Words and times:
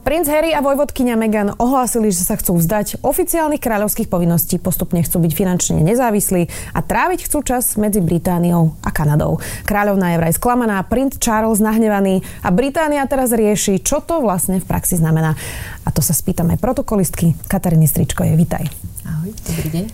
Princ 0.00 0.32
Harry 0.32 0.56
a 0.56 0.64
vojvodkynia 0.64 1.12
Meghan 1.12 1.52
ohlásili, 1.60 2.08
že 2.08 2.24
sa 2.24 2.32
chcú 2.40 2.56
vzdať 2.56 3.04
oficiálnych 3.04 3.60
kráľovských 3.60 4.08
povinností, 4.08 4.56
postupne 4.56 5.04
chcú 5.04 5.20
byť 5.20 5.32
finančne 5.36 5.76
nezávislí 5.84 6.72
a 6.72 6.80
tráviť 6.80 7.28
chcú 7.28 7.44
čas 7.44 7.76
medzi 7.76 8.00
Britániou 8.00 8.72
a 8.80 8.88
Kanadou. 8.96 9.44
Kráľovná 9.68 10.16
je 10.16 10.20
vraj 10.24 10.32
sklamaná, 10.32 10.80
princ 10.88 11.20
Charles 11.20 11.60
nahnevaný 11.60 12.24
a 12.40 12.48
Británia 12.48 13.04
teraz 13.04 13.28
rieši, 13.36 13.84
čo 13.84 14.00
to 14.00 14.24
vlastne 14.24 14.56
v 14.56 14.64
praxi 14.64 14.96
znamená. 14.96 15.36
A 15.84 15.88
to 15.92 16.00
sa 16.00 16.16
spýtam 16.16 16.48
aj 16.48 16.64
protokolistky. 16.64 17.36
Kataríny 17.44 17.84
Stričko 17.84 18.24
je, 18.24 18.40
vitaj. 18.40 18.64
Ahoj, 19.04 19.36
dobrý 19.44 19.68
deň. 19.68 19.84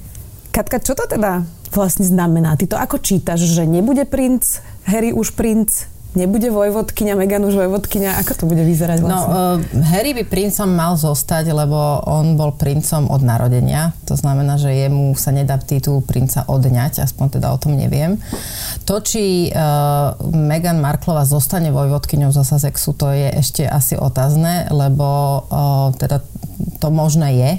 Katka, 0.54 0.78
čo 0.86 0.94
to 0.94 1.10
teda 1.10 1.42
vlastne 1.74 2.06
znamená? 2.06 2.54
Ty 2.54 2.64
to 2.70 2.76
ako 2.78 3.02
čítaš, 3.02 3.42
že 3.42 3.66
nebude 3.66 4.06
princ, 4.06 4.62
Harry 4.86 5.10
už 5.10 5.34
princ, 5.34 5.90
nebude 6.16 6.48
vojvodkyňa, 6.48 7.12
Megan 7.14 7.44
už 7.44 7.60
vojvodkyňa, 7.60 8.18
ako 8.24 8.32
to 8.32 8.44
bude 8.48 8.64
vyzerať 8.64 8.98
no, 8.98 9.06
vlastne? 9.06 9.30
No, 9.30 9.40
uh, 9.60 9.84
Harry 9.92 10.16
by 10.16 10.24
princom 10.24 10.72
mal 10.72 10.96
zostať, 10.96 11.52
lebo 11.52 11.76
on 12.08 12.34
bol 12.40 12.56
princom 12.56 13.06
od 13.12 13.20
narodenia. 13.20 13.92
To 14.08 14.16
znamená, 14.16 14.56
že 14.56 14.72
jemu 14.72 15.12
sa 15.14 15.30
nedá 15.30 15.60
titul 15.60 16.00
princa 16.00 16.48
odňať, 16.48 17.04
aspoň 17.04 17.38
teda 17.38 17.52
o 17.52 17.60
tom 17.60 17.76
neviem. 17.76 18.16
To, 18.88 18.98
či 19.04 19.52
uh, 19.52 20.16
Meghan 20.32 20.80
Marklova 20.80 21.28
zostane 21.28 21.68
vojvodkyňou 21.70 22.32
zo 22.32 22.42
Sussexu, 22.42 22.96
to 22.96 23.12
je 23.12 23.28
ešte 23.36 23.62
asi 23.68 24.00
otázne, 24.00 24.72
lebo 24.72 25.06
uh, 25.46 25.92
teda 26.00 26.24
to 26.80 26.88
možné 26.88 27.28
je 27.36 27.50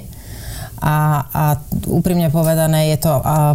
a, 0.78 1.26
a 1.26 1.44
úprimne 1.90 2.30
povedané 2.30 2.94
je 2.94 3.02
to, 3.02 3.12
a, 3.18 3.54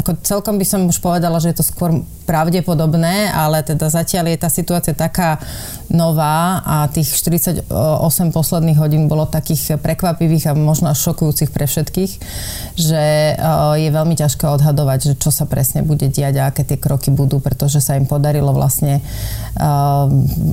ako 0.00 0.16
celkom 0.24 0.56
by 0.56 0.64
som 0.64 0.88
už 0.88 0.98
povedala, 1.04 1.36
že 1.40 1.52
je 1.52 1.60
to 1.60 1.64
skôr 1.68 2.00
pravdepodobné, 2.26 3.30
ale 3.30 3.62
teda 3.62 3.86
zatiaľ 3.86 4.34
je 4.34 4.38
tá 4.42 4.50
situácia 4.50 4.92
taká 4.92 5.38
nová 5.86 6.66
a 6.66 6.90
tých 6.90 7.14
48 7.22 7.70
posledných 8.34 8.78
hodín 8.82 9.06
bolo 9.06 9.30
takých 9.30 9.78
prekvapivých 9.78 10.50
a 10.50 10.58
možno 10.58 10.90
až 10.90 10.98
šokujúcich 10.98 11.54
pre 11.54 11.70
všetkých, 11.70 12.12
že 12.74 13.04
je 13.78 13.88
veľmi 13.94 14.18
ťažké 14.18 14.50
odhadovať, 14.50 15.14
že 15.14 15.14
čo 15.14 15.30
sa 15.30 15.46
presne 15.46 15.86
bude 15.86 16.10
diať 16.10 16.34
a 16.42 16.50
aké 16.50 16.66
tie 16.66 16.74
kroky 16.74 17.14
budú, 17.14 17.38
pretože 17.38 17.78
sa 17.78 17.94
im 17.94 18.10
podarilo 18.10 18.50
vlastne 18.50 18.98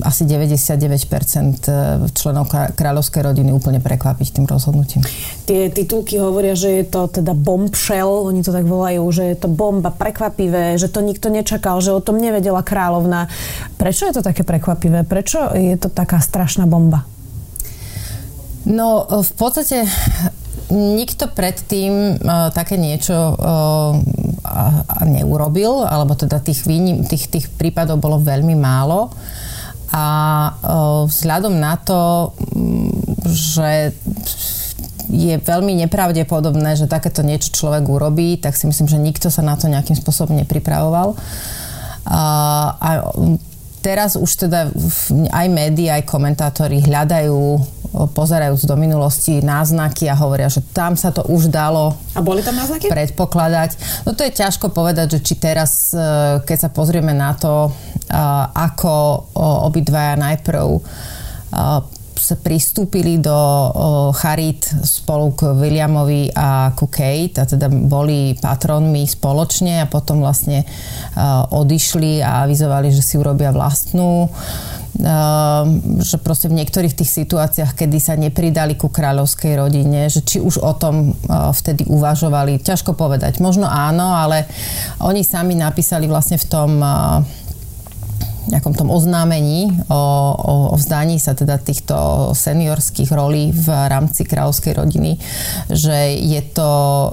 asi 0.06 0.22
99% 0.22 2.14
členov 2.14 2.46
kráľovskej 2.54 3.22
rodiny 3.26 3.50
úplne 3.50 3.82
prekvapiť 3.82 4.38
tým 4.38 4.46
rozhodnutím. 4.46 5.02
Tie 5.50 5.66
titulky 5.74 6.22
hovoria, 6.22 6.54
že 6.54 6.78
je 6.78 6.84
to 6.86 7.10
teda 7.10 7.34
bombshell, 7.34 8.30
oni 8.30 8.46
to 8.46 8.54
tak 8.54 8.68
volajú, 8.68 9.02
že 9.10 9.34
je 9.34 9.36
to 9.42 9.50
bomba 9.50 9.90
prekvapivé, 9.90 10.78
že 10.78 10.86
to 10.86 11.02
nikto 11.02 11.32
nečaká 11.32 11.63
nečakal, 11.64 11.80
že 11.80 11.96
o 11.96 12.04
tom 12.04 12.20
nevedela 12.20 12.60
kráľovna. 12.60 13.32
Prečo 13.80 14.04
je 14.04 14.20
to 14.20 14.22
také 14.22 14.44
prekvapivé? 14.44 15.08
Prečo 15.08 15.56
je 15.56 15.80
to 15.80 15.88
taká 15.88 16.20
strašná 16.20 16.68
bomba? 16.68 17.08
No, 18.68 19.08
v 19.08 19.32
podstate 19.32 19.88
nikto 20.68 21.32
predtým 21.32 22.20
uh, 22.20 22.52
také 22.52 22.76
niečo 22.76 23.16
uh, 23.16 23.36
a, 24.44 25.04
neurobil, 25.08 25.88
alebo 25.88 26.12
teda 26.12 26.40
tých, 26.40 26.68
výnim, 26.68 27.04
tých, 27.04 27.32
tých 27.32 27.46
prípadov 27.48 28.00
bolo 28.00 28.20
veľmi 28.20 28.56
málo. 28.56 29.08
A 29.92 30.04
uh, 30.52 31.08
vzhľadom 31.08 31.56
na 31.56 31.80
to, 31.80 32.32
že 33.24 33.96
je 35.10 35.36
veľmi 35.36 35.74
nepravdepodobné, 35.84 36.76
že 36.78 36.90
takéto 36.90 37.20
niečo 37.20 37.52
človek 37.52 37.84
urobí, 37.84 38.40
tak 38.40 38.56
si 38.56 38.68
myslím, 38.68 38.88
že 38.88 38.98
nikto 38.98 39.28
sa 39.28 39.44
na 39.44 39.56
to 39.56 39.68
nejakým 39.68 39.96
spôsobom 39.96 40.36
nepripravoval. 40.36 41.16
A, 42.04 42.22
a 42.76 42.90
teraz 43.84 44.16
už 44.16 44.48
teda 44.48 44.72
aj 45.28 45.46
médiá, 45.52 46.00
aj 46.00 46.08
komentátori 46.08 46.80
hľadajú, 46.80 47.40
pozerajú 48.16 48.56
do 48.64 48.76
minulosti 48.80 49.44
náznaky 49.44 50.08
a 50.08 50.18
hovoria, 50.18 50.48
že 50.48 50.64
tam 50.72 50.96
sa 50.96 51.14
to 51.14 51.22
už 51.30 51.52
dalo 51.52 51.94
a 52.16 52.20
boli 52.24 52.42
tam 52.42 52.56
náznaky? 52.56 52.90
predpokladať. 52.90 54.02
No 54.08 54.16
to 54.16 54.24
je 54.24 54.32
ťažko 54.34 54.72
povedať, 54.72 55.20
že 55.20 55.20
či 55.22 55.34
teraz, 55.38 55.94
e, 55.94 56.42
keď 56.42 56.58
sa 56.58 56.70
pozrieme 56.72 57.12
na 57.14 57.36
to, 57.36 57.70
ako 58.54 59.26
obidvaja 59.64 60.14
najprv 60.14 60.66
sa 62.14 62.38
pristúpili 62.38 63.18
do 63.18 63.34
Charit 64.14 64.62
spolu 64.86 65.34
k 65.34 65.50
Williamovi 65.52 66.30
a 66.34 66.72
ku 66.72 66.86
Kate 66.86 67.42
a 67.42 67.44
teda 67.44 67.66
boli 67.68 68.38
patronmi 68.38 69.04
spoločne 69.04 69.82
a 69.82 69.90
potom 69.90 70.22
vlastne 70.22 70.64
odišli 71.50 72.22
a 72.22 72.46
avizovali, 72.46 72.94
že 72.94 73.02
si 73.02 73.18
urobia 73.18 73.50
vlastnú 73.50 74.30
že 75.98 76.22
proste 76.22 76.46
v 76.46 76.62
niektorých 76.62 76.94
tých 76.94 77.10
situáciách, 77.10 77.74
kedy 77.74 77.98
sa 77.98 78.14
nepridali 78.14 78.78
ku 78.78 78.86
kráľovskej 78.86 79.58
rodine, 79.58 80.06
že 80.06 80.22
či 80.22 80.38
už 80.38 80.62
o 80.62 80.70
tom 80.78 81.18
vtedy 81.50 81.82
uvažovali, 81.90 82.62
ťažko 82.62 82.94
povedať. 82.94 83.42
Možno 83.42 83.66
áno, 83.66 84.14
ale 84.14 84.46
oni 85.02 85.26
sami 85.26 85.58
napísali 85.58 86.06
vlastne 86.06 86.38
v 86.38 86.46
tom 86.46 86.78
nejakom 88.50 88.74
tom 88.76 88.88
oznámení 88.92 89.72
o, 89.88 90.00
o, 90.34 90.54
o 90.72 90.76
vzdaní 90.76 91.16
sa 91.22 91.32
teda 91.32 91.56
týchto 91.56 92.30
seniorských 92.36 93.10
rolí 93.14 93.54
v 93.54 93.68
rámci 93.88 94.26
kráľovskej 94.26 94.72
rodiny, 94.76 95.16
že 95.70 96.18
je 96.18 96.42
to 96.52 96.64
o, 96.64 97.10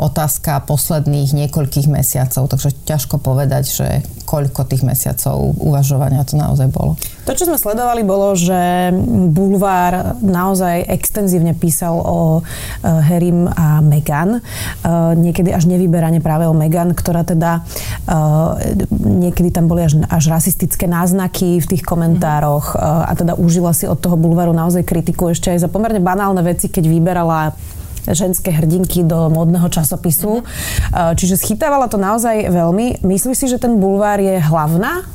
otázka 0.00 0.64
posledných 0.64 1.30
niekoľkých 1.34 1.86
mesiacov, 1.86 2.50
takže 2.50 2.74
ťažko 2.84 3.20
povedať, 3.20 3.64
že 3.70 3.88
koľko 4.24 4.64
tých 4.66 4.82
mesiacov 4.82 5.52
uvažovania 5.60 6.24
to 6.24 6.34
naozaj 6.34 6.66
bolo. 6.72 6.96
To, 7.28 7.32
čo 7.32 7.46
sme 7.48 7.60
sledovali, 7.60 8.02
bolo, 8.04 8.32
že 8.36 8.90
Bulvár 9.32 10.20
naozaj 10.20 10.88
extenzívne 10.88 11.56
písal 11.56 11.96
o 11.96 12.40
uh, 12.40 12.44
Harrym 12.82 13.48
a 13.48 13.80
Meghan. 13.84 14.40
Uh, 14.40 15.12
niekedy 15.16 15.52
až 15.52 15.68
nevyberane 15.68 16.20
práve 16.24 16.48
o 16.48 16.56
Meghan, 16.56 16.96
ktorá 16.96 17.24
teda 17.24 17.64
uh, 18.08 18.56
niekedy 18.96 19.52
tam 19.52 19.68
boli 19.68 19.84
až, 19.84 20.00
až 20.08 20.24
rasistické 20.32 20.63
náznaky 20.66 21.60
v 21.60 21.66
tých 21.66 21.82
komentároch 21.84 22.74
uh, 22.74 23.08
a 23.08 23.12
teda 23.12 23.36
užila 23.36 23.76
si 23.76 23.84
od 23.84 24.00
toho 24.00 24.16
Bulváru 24.16 24.56
naozaj 24.56 24.88
kritiku 24.88 25.30
ešte 25.30 25.52
aj 25.52 25.64
za 25.64 25.68
pomerne 25.68 26.00
banálne 26.00 26.40
veci, 26.40 26.72
keď 26.72 26.84
vyberala 26.88 27.52
ženské 28.04 28.52
hrdinky 28.52 29.00
do 29.00 29.32
modného 29.32 29.64
časopisu. 29.72 30.44
Čiže 30.92 31.40
schytávala 31.40 31.88
to 31.88 31.96
naozaj 31.96 32.52
veľmi. 32.52 33.00
Myslíš 33.00 33.36
si, 33.40 33.46
že 33.48 33.56
ten 33.56 33.80
bulvár 33.80 34.20
je 34.20 34.36
hlavná 34.44 35.08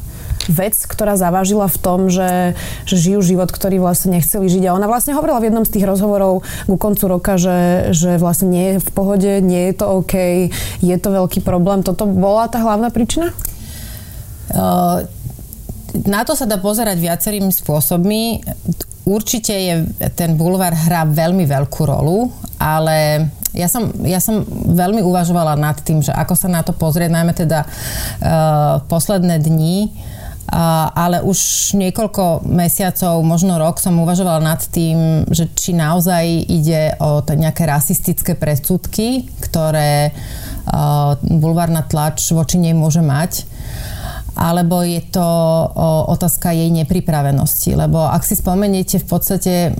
vec, 0.50 0.74
ktorá 0.90 1.14
zavážila 1.14 1.70
v 1.70 1.78
tom, 1.78 2.10
že, 2.10 2.58
že 2.90 2.98
žijú 2.98 3.22
život, 3.22 3.54
ktorý 3.54 3.78
vlastne 3.78 4.18
nechceli 4.18 4.50
žiť. 4.50 4.66
A 4.66 4.74
ona 4.74 4.90
vlastne 4.90 5.14
hovorila 5.14 5.38
v 5.38 5.54
jednom 5.54 5.66
z 5.70 5.78
tých 5.78 5.86
rozhovorov 5.86 6.42
ku 6.66 6.76
koncu 6.82 7.06
roka, 7.06 7.38
že, 7.38 7.94
že 7.94 8.18
vlastne 8.18 8.50
nie 8.50 8.68
je 8.74 8.78
v 8.82 8.90
pohode, 8.90 9.32
nie 9.46 9.70
je 9.70 9.74
to 9.78 9.86
OK, 10.02 10.50
je 10.82 10.96
to 10.98 11.10
veľký 11.14 11.46
problém. 11.46 11.86
Toto 11.86 12.10
bola 12.10 12.50
tá 12.50 12.58
hlavná 12.58 12.90
príčina? 12.90 13.38
Uh, 14.50 15.06
na 16.06 16.22
to 16.26 16.38
sa 16.38 16.46
dá 16.46 16.62
pozerať 16.62 16.98
viacerými 17.00 17.52
spôsobmi. 17.54 18.44
Určite 19.10 19.54
je, 19.54 19.76
ten 20.14 20.38
bulvár 20.38 20.76
hrá 20.76 21.08
veľmi 21.08 21.50
veľkú 21.50 21.82
rolu, 21.88 22.30
ale 22.62 23.30
ja 23.58 23.66
som, 23.66 23.90
ja 24.06 24.22
som 24.22 24.46
veľmi 24.50 25.02
uvažovala 25.02 25.58
nad 25.58 25.82
tým, 25.82 26.06
že 26.06 26.14
ako 26.14 26.34
sa 26.38 26.48
na 26.52 26.62
to 26.62 26.78
pozrieť, 26.78 27.10
najmä 27.10 27.34
teda 27.34 27.66
uh, 27.66 28.86
posledné 28.86 29.42
dni 29.42 29.90
ale 30.50 31.22
už 31.22 31.72
niekoľko 31.78 32.42
mesiacov, 32.50 33.22
možno 33.22 33.62
rok 33.62 33.78
som 33.78 34.02
uvažovala 34.02 34.42
nad 34.42 34.62
tým, 34.66 35.30
že 35.30 35.46
či 35.54 35.78
naozaj 35.78 36.26
ide 36.50 36.98
o 36.98 37.22
nejaké 37.22 37.70
rasistické 37.70 38.34
predsudky, 38.34 39.30
ktoré 39.46 40.10
bulvárna 41.22 41.86
tlač 41.86 42.34
voči 42.34 42.58
nej 42.58 42.74
môže 42.74 43.02
mať 43.02 43.46
alebo 44.40 44.80
je 44.88 45.04
to 45.12 45.28
otázka 46.08 46.56
jej 46.56 46.72
nepripravenosti. 46.72 47.76
Lebo 47.76 48.08
ak 48.08 48.24
si 48.24 48.40
spomeniete 48.40 49.04
v 49.04 49.08
podstate 49.12 49.76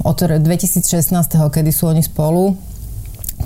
od 0.00 0.16
2016, 0.16 1.12
kedy 1.36 1.68
sú 1.68 1.92
oni 1.92 2.00
spolu, 2.00 2.56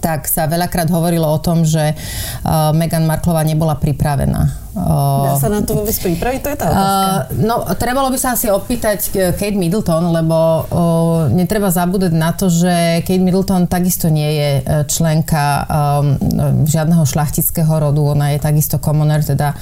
tak 0.04 0.28
sa 0.28 0.44
veľakrát 0.44 0.92
hovorilo 0.92 1.24
o 1.24 1.40
tom, 1.40 1.64
že 1.64 1.96
uh, 1.96 2.76
Meghan 2.76 3.08
Marklová 3.08 3.40
nebola 3.40 3.80
pripravená. 3.80 4.60
Uh, 4.74 5.30
Dá 5.30 5.38
sa 5.38 5.48
na 5.48 5.62
to 5.62 5.78
vôbec 5.78 5.94
pripraviť? 5.94 6.40
To 6.44 6.48
je 6.50 6.58
tá 6.58 6.66
otázka. 6.66 6.82
Uh, 6.82 7.20
no, 7.46 7.54
trebalo 7.78 8.10
by 8.10 8.18
sa 8.18 8.34
asi 8.34 8.50
opýtať 8.50 9.06
uh, 9.14 9.32
Kate 9.32 9.54
Middleton, 9.54 10.10
lebo 10.12 10.36
uh, 10.36 11.30
netreba 11.30 11.70
zabúdať 11.70 12.12
na 12.12 12.34
to, 12.34 12.50
že 12.50 13.00
Kate 13.06 13.22
Middleton 13.22 13.70
takisto 13.70 14.10
nie 14.10 14.28
je 14.34 14.50
uh, 14.60 14.82
členka 14.84 15.64
um, 15.64 16.18
žiadneho 16.66 17.06
šlachtického 17.06 17.70
rodu. 17.70 18.02
Ona 18.02 18.34
je 18.34 18.42
takisto 18.42 18.82
komoner, 18.82 19.22
teda 19.22 19.54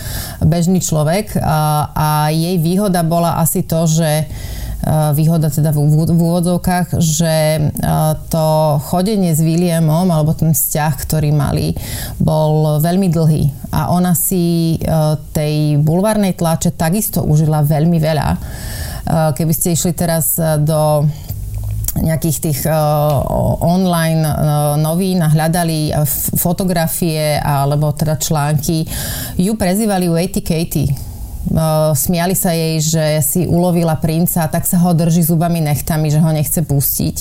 bežný 0.43 0.81
človek. 0.81 1.37
Uh, 1.37 1.45
a 1.93 2.09
jej 2.33 2.57
výhoda 2.57 3.05
bola 3.05 3.37
asi 3.37 3.63
to, 3.63 3.85
že 3.85 4.27
výhoda 5.15 5.47
teda 5.47 5.71
v 5.71 5.87
úvodzovkách, 6.11 6.99
že 6.99 7.59
to 8.29 8.47
chodenie 8.91 9.31
s 9.31 9.39
Williamom 9.39 10.11
alebo 10.11 10.35
ten 10.35 10.51
vzťah, 10.51 10.93
ktorý 11.07 11.31
mali, 11.31 11.75
bol 12.19 12.83
veľmi 12.83 13.07
dlhý 13.07 13.71
a 13.71 13.95
ona 13.95 14.13
si 14.19 14.77
tej 15.31 15.79
bulvárnej 15.79 16.35
tlače 16.35 16.75
takisto 16.75 17.23
užila 17.23 17.63
veľmi 17.63 17.99
veľa. 18.03 18.29
Keby 19.39 19.53
ste 19.55 19.75
išli 19.75 19.95
teraz 19.95 20.39
do 20.63 21.07
nejakých 21.93 22.39
tých 22.41 22.61
uh, 22.65 23.21
online 23.61 24.25
uh, 24.25 24.81
novín 24.81 25.21
a 25.21 25.29
hľadali 25.29 25.93
uh, 25.93 26.09
fotografie 26.41 27.37
alebo 27.37 27.93
teda 27.93 28.17
články, 28.17 28.89
ju 29.37 29.53
prezývali 29.61 30.09
Waity 30.09 30.41
Katie 30.41 31.12
smiali 31.93 32.33
sa 32.33 32.57
jej, 32.57 32.81
že 32.81 33.05
si 33.21 33.41
ulovila 33.45 34.01
princa, 34.01 34.49
tak 34.49 34.65
sa 34.65 34.81
ho 34.81 34.97
drží 34.97 35.21
zubami 35.21 35.61
nechtami, 35.61 36.09
že 36.09 36.19
ho 36.19 36.31
nechce 36.33 36.65
pustiť. 36.65 37.17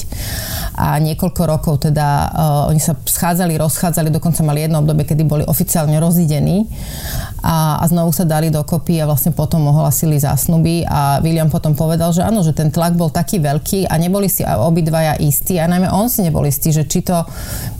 A 0.79 0.95
niekoľko 1.03 1.41
rokov 1.43 1.83
teda 1.91 2.31
oni 2.71 2.79
sa 2.79 2.95
schádzali, 2.95 3.59
rozchádzali, 3.59 4.07
dokonca 4.07 4.41
mali 4.47 4.63
jedno 4.63 4.79
obdobie, 4.79 5.03
kedy 5.03 5.23
boli 5.27 5.43
oficiálne 5.43 5.99
rozidení 5.99 6.71
a, 7.41 7.81
a 7.81 7.83
znovu 7.89 8.13
sa 8.13 8.21
dali 8.21 8.53
dokopy 8.53 9.01
a 9.01 9.09
vlastne 9.09 9.33
potom 9.33 9.65
ohlasili 9.65 10.21
zásnuby 10.21 10.85
a 10.85 11.17
William 11.25 11.49
potom 11.49 11.73
povedal, 11.73 12.13
že 12.13 12.21
áno, 12.21 12.45
že 12.45 12.53
ten 12.53 12.69
tlak 12.69 12.93
bol 12.93 13.09
taký 13.09 13.41
veľký 13.41 13.89
a 13.89 13.97
neboli 13.97 14.29
si 14.29 14.45
obidvaja 14.45 15.17
istí 15.17 15.57
a 15.57 15.65
najmä 15.65 15.89
on 15.89 16.05
si 16.05 16.21
nebol 16.21 16.45
istý, 16.45 16.69
že 16.69 16.85
či 16.85 17.01
to 17.01 17.25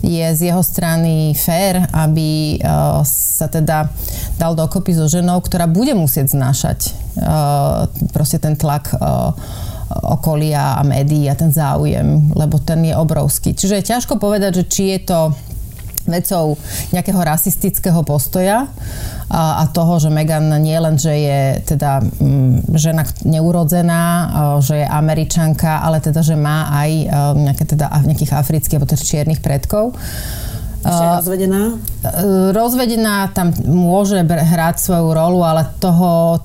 je 0.02 0.26
z 0.34 0.50
jeho 0.50 0.62
strany 0.66 1.30
fér, 1.38 1.86
aby 1.94 2.58
uh, 2.58 3.06
sa 3.06 3.46
teda 3.46 3.86
dal 4.36 4.58
dokopy 4.58 4.98
so 4.98 5.06
ženou, 5.06 5.38
ktorá 5.38 5.70
bude 5.70 5.94
musieť 5.94 6.34
znášať 6.34 6.90
uh, 7.22 7.86
proste 8.10 8.42
ten 8.42 8.58
tlak 8.58 8.90
uh, 8.98 9.30
okolia 9.92 10.80
a 10.80 10.82
médií 10.82 11.28
a 11.28 11.36
ten 11.36 11.52
záujem, 11.52 12.32
lebo 12.32 12.58
ten 12.58 12.80
je 12.82 12.94
obrovský. 12.96 13.52
Čiže 13.52 13.78
je 13.78 13.88
ťažko 13.94 14.16
povedať, 14.16 14.64
že 14.64 14.64
či 14.66 14.82
je 14.96 15.00
to 15.04 15.18
vecou 16.06 16.58
nejakého 16.90 17.20
rasistického 17.20 18.02
postoja 18.02 18.68
a, 19.30 19.62
a 19.62 19.64
toho, 19.70 19.96
že 20.02 20.12
Megan 20.12 20.50
nie 20.60 20.76
len, 20.76 20.98
že 20.98 21.12
je 21.14 21.40
teda 21.74 22.02
mm, 22.02 22.76
žena 22.76 23.02
neurodzená, 23.24 24.02
že 24.60 24.82
je 24.82 24.86
američanka, 24.86 25.80
ale 25.80 26.02
teda, 26.04 26.20
že 26.20 26.36
má 26.36 26.68
aj 26.70 26.90
nejaké 27.38 27.64
teda 27.64 27.88
nejakých 28.04 28.32
afrických 28.34 28.76
alebo 28.78 28.90
teda 28.90 29.04
čiernych 29.04 29.40
predkov. 29.40 29.96
Ešte 30.82 31.04
rozvedená? 31.22 31.62
Rozvedená 32.50 33.30
tam 33.30 33.54
môže 33.70 34.18
hrať 34.26 34.82
svoju 34.82 35.14
rolu, 35.14 35.46
ale 35.46 35.70
toho, 35.78 36.42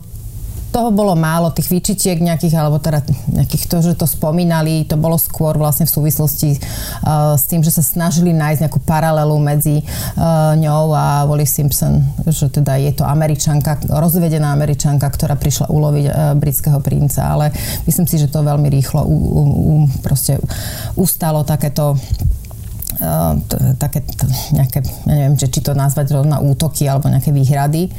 toho 0.71 0.89
bolo 0.91 1.15
málo, 1.15 1.49
tých 1.55 1.71
výčitiek 1.71 2.19
nejakých, 2.19 2.55
alebo 2.59 2.77
teda 2.77 3.01
nejakých 3.31 3.63
to, 3.65 3.77
že 3.81 3.93
to 3.95 4.05
spomínali, 4.05 4.83
to 4.85 4.99
bolo 4.99 5.15
skôr 5.15 5.55
vlastne 5.55 5.87
v 5.87 5.95
súvislosti 5.95 6.59
uh, 6.59 7.33
s 7.39 7.47
tým, 7.47 7.63
že 7.63 7.71
sa 7.73 7.83
snažili 7.83 8.35
nájsť 8.35 8.67
nejakú 8.67 8.79
paralelu 8.83 9.35
medzi 9.39 9.81
uh, 9.81 10.53
ňou 10.59 10.93
a 10.93 11.23
Wally 11.25 11.47
Simpson, 11.47 12.03
že 12.27 12.51
teda 12.51 12.77
je 12.77 12.91
to 12.93 13.03
američanka, 13.07 13.79
rozvedená 13.87 14.53
američanka, 14.53 15.07
ktorá 15.07 15.39
prišla 15.39 15.71
uloviť 15.71 16.05
uh, 16.07 16.13
britského 16.35 16.79
princa, 16.83 17.33
ale 17.33 17.55
myslím 17.87 18.05
si, 18.05 18.19
že 18.19 18.29
to 18.29 18.45
veľmi 18.45 18.67
rýchlo 18.67 19.01
u, 19.07 19.15
u, 19.15 19.41
u, 19.43 19.75
proste 20.03 20.37
ustalo 20.99 21.47
takéto 21.47 21.95
Uh, 22.97 23.37
také 23.77 24.01
nejaké, 24.57 24.81
ja 25.05 25.13
neviem, 25.13 25.37
či 25.37 25.61
to 25.61 25.77
nazvať 25.77 26.17
rovna 26.17 26.41
útoky 26.41 26.89
alebo 26.89 27.05
nejaké 27.13 27.29
výhrady. 27.29 27.93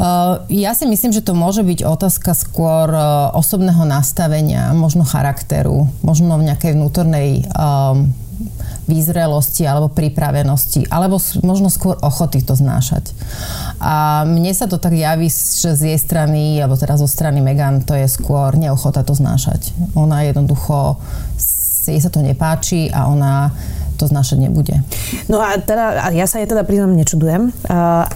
Eh, 0.00 0.34
ja 0.64 0.72
si 0.72 0.88
myslím, 0.88 1.12
že 1.12 1.20
to 1.20 1.36
môže 1.36 1.60
byť 1.60 1.84
otázka 1.84 2.32
skôr 2.32 2.88
eh, 2.88 3.04
osobného 3.36 3.84
nastavenia, 3.84 4.72
možno 4.72 5.04
charakteru, 5.04 5.92
možno 6.00 6.40
v 6.40 6.48
nejakej 6.48 6.72
vnútornej 6.72 7.44
um, 7.52 8.08
výzrelosti 8.88 9.68
alebo 9.68 9.92
pripravenosti, 9.92 10.88
alebo 10.88 11.20
možno 11.44 11.68
skôr 11.68 12.00
ochoty 12.00 12.40
to 12.40 12.56
znášať. 12.56 13.12
A 13.76 14.24
mne 14.24 14.48
sa 14.56 14.64
to 14.64 14.80
tak 14.80 14.96
javí, 14.96 15.28
že 15.28 15.76
z 15.76 15.92
jej 15.92 15.98
strany, 16.00 16.56
alebo 16.56 16.80
teraz 16.80 17.04
zo 17.04 17.08
strany 17.10 17.44
Megan, 17.44 17.84
to 17.84 17.92
je 17.92 18.08
skôr 18.08 18.56
neochota 18.56 19.04
to 19.04 19.12
znášať. 19.12 19.76
Ona 19.92 20.24
jednoducho, 20.24 20.96
jej 21.84 22.00
sa 22.00 22.08
to 22.08 22.24
nepáči 22.24 22.88
a 22.88 23.12
ona 23.12 23.52
to 24.00 24.08
znášať 24.08 24.48
nebude. 24.48 24.80
No 25.28 25.44
a 25.44 25.60
teda, 25.60 26.08
ja 26.16 26.24
sa 26.24 26.40
jej 26.40 26.48
teda 26.48 26.64
priznám, 26.64 26.96
nečudujem. 26.96 27.52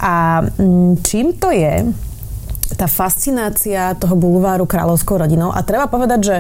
A 0.01 0.41
mm, 0.41 1.05
čím 1.05 1.37
to 1.37 1.53
je, 1.53 1.93
tá 2.73 2.89
fascinácia 2.89 3.93
toho 4.01 4.17
bulváru 4.17 4.65
kráľovskou 4.65 5.21
rodinou. 5.21 5.53
A 5.53 5.61
treba 5.61 5.85
povedať, 5.85 6.21
že 6.25 6.37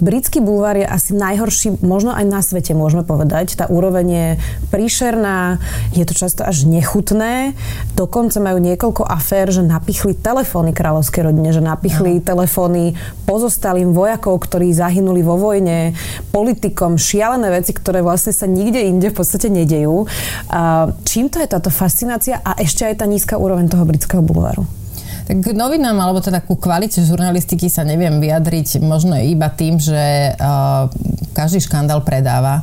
britský 0.00 0.40
bulvár 0.40 0.80
je 0.80 0.88
asi 0.88 1.12
najhorší, 1.12 1.84
možno 1.84 2.16
aj 2.16 2.24
na 2.24 2.40
svete 2.40 2.72
môžeme 2.72 3.04
povedať. 3.04 3.60
Tá 3.60 3.68
úroveň 3.68 4.06
je 4.08 4.28
príšerná, 4.72 5.60
je 5.92 6.04
to 6.08 6.16
často 6.16 6.40
až 6.48 6.64
nechutné. 6.64 7.52
Dokonca 7.92 8.40
majú 8.40 8.56
niekoľko 8.64 9.04
afér, 9.04 9.52
že 9.52 9.60
napichli 9.60 10.16
telefóny 10.16 10.72
kráľovskej 10.72 11.28
rodine, 11.28 11.52
že 11.52 11.60
napichli 11.60 12.18
no. 12.18 12.24
telefóny 12.24 12.96
pozostalým 13.28 13.92
vojakov, 13.92 14.40
ktorí 14.48 14.72
zahynuli 14.72 15.20
vo 15.20 15.36
vojne, 15.36 15.92
politikom, 16.32 16.96
šialené 16.96 17.52
veci, 17.52 17.76
ktoré 17.76 18.00
vlastne 18.00 18.32
sa 18.32 18.48
nikde 18.48 18.80
inde 18.80 19.12
v 19.12 19.16
podstate 19.20 19.52
nedejú. 19.52 20.08
A 20.48 20.88
čím 21.04 21.28
to 21.28 21.36
je 21.36 21.52
táto 21.52 21.68
fascinácia 21.68 22.40
a 22.40 22.56
ešte 22.56 22.88
aj 22.88 23.04
tá 23.04 23.06
nízka 23.06 23.36
úroveň 23.36 23.68
toho 23.68 23.84
britského 23.84 24.24
bulváru? 24.24 24.85
Tak 25.26 25.42
k 25.42 25.58
novinám, 25.58 25.98
alebo 25.98 26.22
teda 26.22 26.38
ku 26.38 26.54
kvalite 26.54 27.02
žurnalistiky 27.02 27.66
sa 27.66 27.82
neviem 27.82 28.22
vyjadriť 28.22 28.78
možno 28.78 29.18
iba 29.18 29.50
tým, 29.50 29.74
že 29.82 30.30
uh, 30.38 30.86
každý 31.34 31.66
škandál 31.66 32.06
predáva 32.06 32.62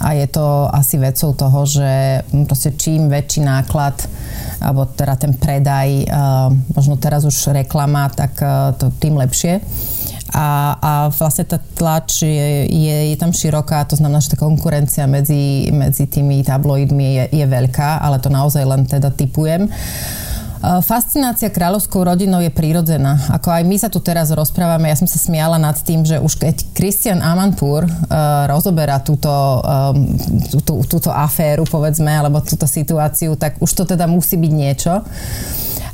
a 0.00 0.12
je 0.12 0.26
to 0.28 0.68
asi 0.72 1.00
vecou 1.00 1.32
toho, 1.32 1.64
že 1.64 2.20
proste 2.44 2.76
čím 2.76 3.08
väčší 3.08 3.44
náklad 3.44 3.96
alebo 4.60 4.88
teda 4.88 5.16
ten 5.20 5.32
predaj, 5.36 6.08
možno 6.72 6.96
teraz 6.96 7.24
už 7.28 7.52
reklama, 7.52 8.08
tak 8.08 8.40
to 8.80 8.88
tým 8.96 9.16
lepšie. 9.20 9.60
A, 10.36 10.76
a 10.80 10.92
vlastne 11.14 11.46
tá 11.46 11.56
tlač 11.56 12.26
je, 12.26 12.66
je, 12.66 12.96
je 13.14 13.16
tam 13.16 13.30
široká, 13.30 13.86
to 13.86 13.94
znamená, 13.94 14.18
že 14.18 14.34
tá 14.34 14.38
konkurencia 14.40 15.06
medzi, 15.06 15.70
medzi 15.70 16.10
tými 16.10 16.42
tabloidmi 16.42 17.06
je, 17.22 17.24
je 17.40 17.46
veľká, 17.46 18.02
ale 18.02 18.18
to 18.18 18.28
naozaj 18.28 18.64
len 18.66 18.84
teda 18.84 19.14
typujem. 19.14 19.70
Uh, 19.70 20.25
Fascinácia 20.60 21.52
kráľovskou 21.52 22.00
rodinou 22.00 22.40
je 22.40 22.48
prírodzená. 22.48 23.20
Ako 23.36 23.52
aj 23.52 23.62
my 23.68 23.76
sa 23.76 23.92
tu 23.92 24.00
teraz 24.00 24.32
rozprávame, 24.32 24.88
ja 24.88 24.96
som 24.96 25.04
sa 25.04 25.20
smiala 25.20 25.60
nad 25.60 25.76
tým, 25.76 26.02
že 26.02 26.16
už 26.16 26.40
keď 26.40 26.56
Christian 26.72 27.20
Amanpour 27.20 27.84
uh, 27.84 28.48
rozoberá 28.48 28.98
túto, 29.04 29.28
um, 29.28 30.16
tú, 30.64 30.80
túto 30.88 31.12
aféru, 31.12 31.68
povedzme, 31.68 32.08
alebo 32.08 32.40
túto 32.40 32.64
situáciu, 32.64 33.36
tak 33.36 33.60
už 33.60 33.70
to 33.70 33.84
teda 33.84 34.08
musí 34.08 34.40
byť 34.40 34.52
niečo. 34.52 35.04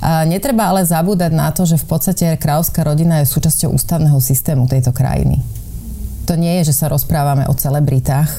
Uh, 0.02 0.26
netreba 0.30 0.70
ale 0.70 0.86
zabúdať 0.86 1.32
na 1.34 1.50
to, 1.50 1.66
že 1.66 1.82
v 1.82 1.86
podstate 1.86 2.26
kráľovská 2.38 2.86
rodina 2.86 3.22
je 3.22 3.30
súčasťou 3.30 3.74
ústavného 3.74 4.18
systému 4.22 4.70
tejto 4.70 4.94
krajiny 4.94 5.42
to 6.22 6.38
nie 6.38 6.62
je, 6.62 6.72
že 6.72 6.78
sa 6.80 6.86
rozprávame 6.88 7.44
o 7.50 7.54
celebritách. 7.54 8.30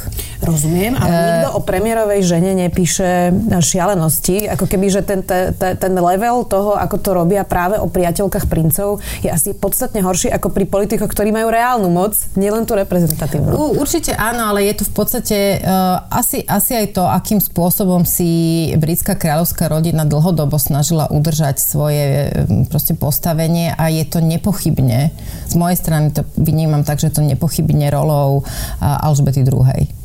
Rozumiem, 0.43 0.99
ale 0.99 1.15
uh, 1.15 1.23
nikto 1.23 1.49
o 1.55 1.61
premiérovej 1.63 2.21
žene 2.27 2.51
nepíše 2.51 3.31
šialenosti. 3.63 4.51
Ako 4.51 4.67
keby, 4.67 4.91
že 4.91 5.01
ten, 5.01 5.23
ten, 5.23 5.55
ten 5.55 5.93
level 5.95 6.43
toho, 6.43 6.75
ako 6.75 6.99
to 6.99 7.09
robia 7.15 7.47
práve 7.47 7.79
o 7.79 7.87
priateľkách 7.87 8.51
princov, 8.51 8.99
je 9.23 9.31
asi 9.31 9.55
podstatne 9.55 10.03
horší 10.03 10.27
ako 10.35 10.51
pri 10.51 10.67
politikoch, 10.67 11.07
ktorí 11.07 11.31
majú 11.31 11.47
reálnu 11.47 11.87
moc, 11.87 12.19
nielen 12.35 12.67
tú 12.67 12.75
reprezentatívnu. 12.75 13.55
U, 13.55 13.79
určite 13.79 14.11
áno, 14.19 14.51
ale 14.51 14.67
je 14.67 14.83
to 14.83 14.83
v 14.83 14.93
podstate 14.93 15.37
uh, 15.63 16.03
asi, 16.11 16.43
asi 16.43 16.75
aj 16.75 16.87
to, 16.91 17.03
akým 17.07 17.39
spôsobom 17.39 18.03
si 18.03 18.71
britská 18.75 19.15
kráľovská 19.15 19.71
rodina 19.71 20.03
dlhodobo 20.03 20.59
snažila 20.59 21.07
udržať 21.07 21.63
svoje 21.63 22.35
um, 22.35 22.67
proste 22.67 22.99
postavenie 22.99 23.71
a 23.71 23.87
je 23.87 24.03
to 24.03 24.19
nepochybne. 24.19 25.15
Z 25.47 25.55
mojej 25.55 25.79
strany 25.79 26.11
to 26.11 26.27
vnímam 26.35 26.83
tak, 26.83 26.99
že 26.99 27.15
to 27.15 27.23
nepochybne 27.23 27.87
rolou 27.87 28.43
Alžbety 28.83 29.47
II 29.47 30.02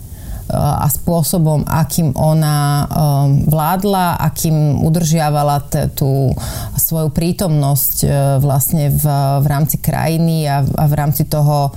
a 0.48 0.88
spôsobom, 0.88 1.68
akým 1.68 2.16
ona 2.16 2.88
um, 2.88 3.44
vládla, 3.44 4.16
akým 4.16 4.80
udržiavala 4.80 5.68
t- 5.68 5.88
tú 5.92 6.32
svoju 6.72 7.12
prítomnosť 7.12 7.96
uh, 8.04 8.10
vlastne 8.40 8.88
v, 8.88 9.04
v 9.44 9.46
rámci 9.46 9.76
krajiny 9.76 10.48
a, 10.48 10.64
a 10.64 10.84
v 10.88 10.94
rámci 10.96 11.28
toho, 11.28 11.76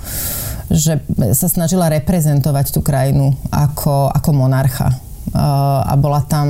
že 0.72 1.04
sa 1.36 1.48
snažila 1.52 1.92
reprezentovať 1.92 2.72
tú 2.72 2.80
krajinu 2.80 3.36
ako, 3.52 4.08
ako 4.08 4.30
monarcha. 4.32 4.88
Uh, 5.32 5.84
a 5.84 5.94
bola 5.96 6.24
tam, 6.24 6.48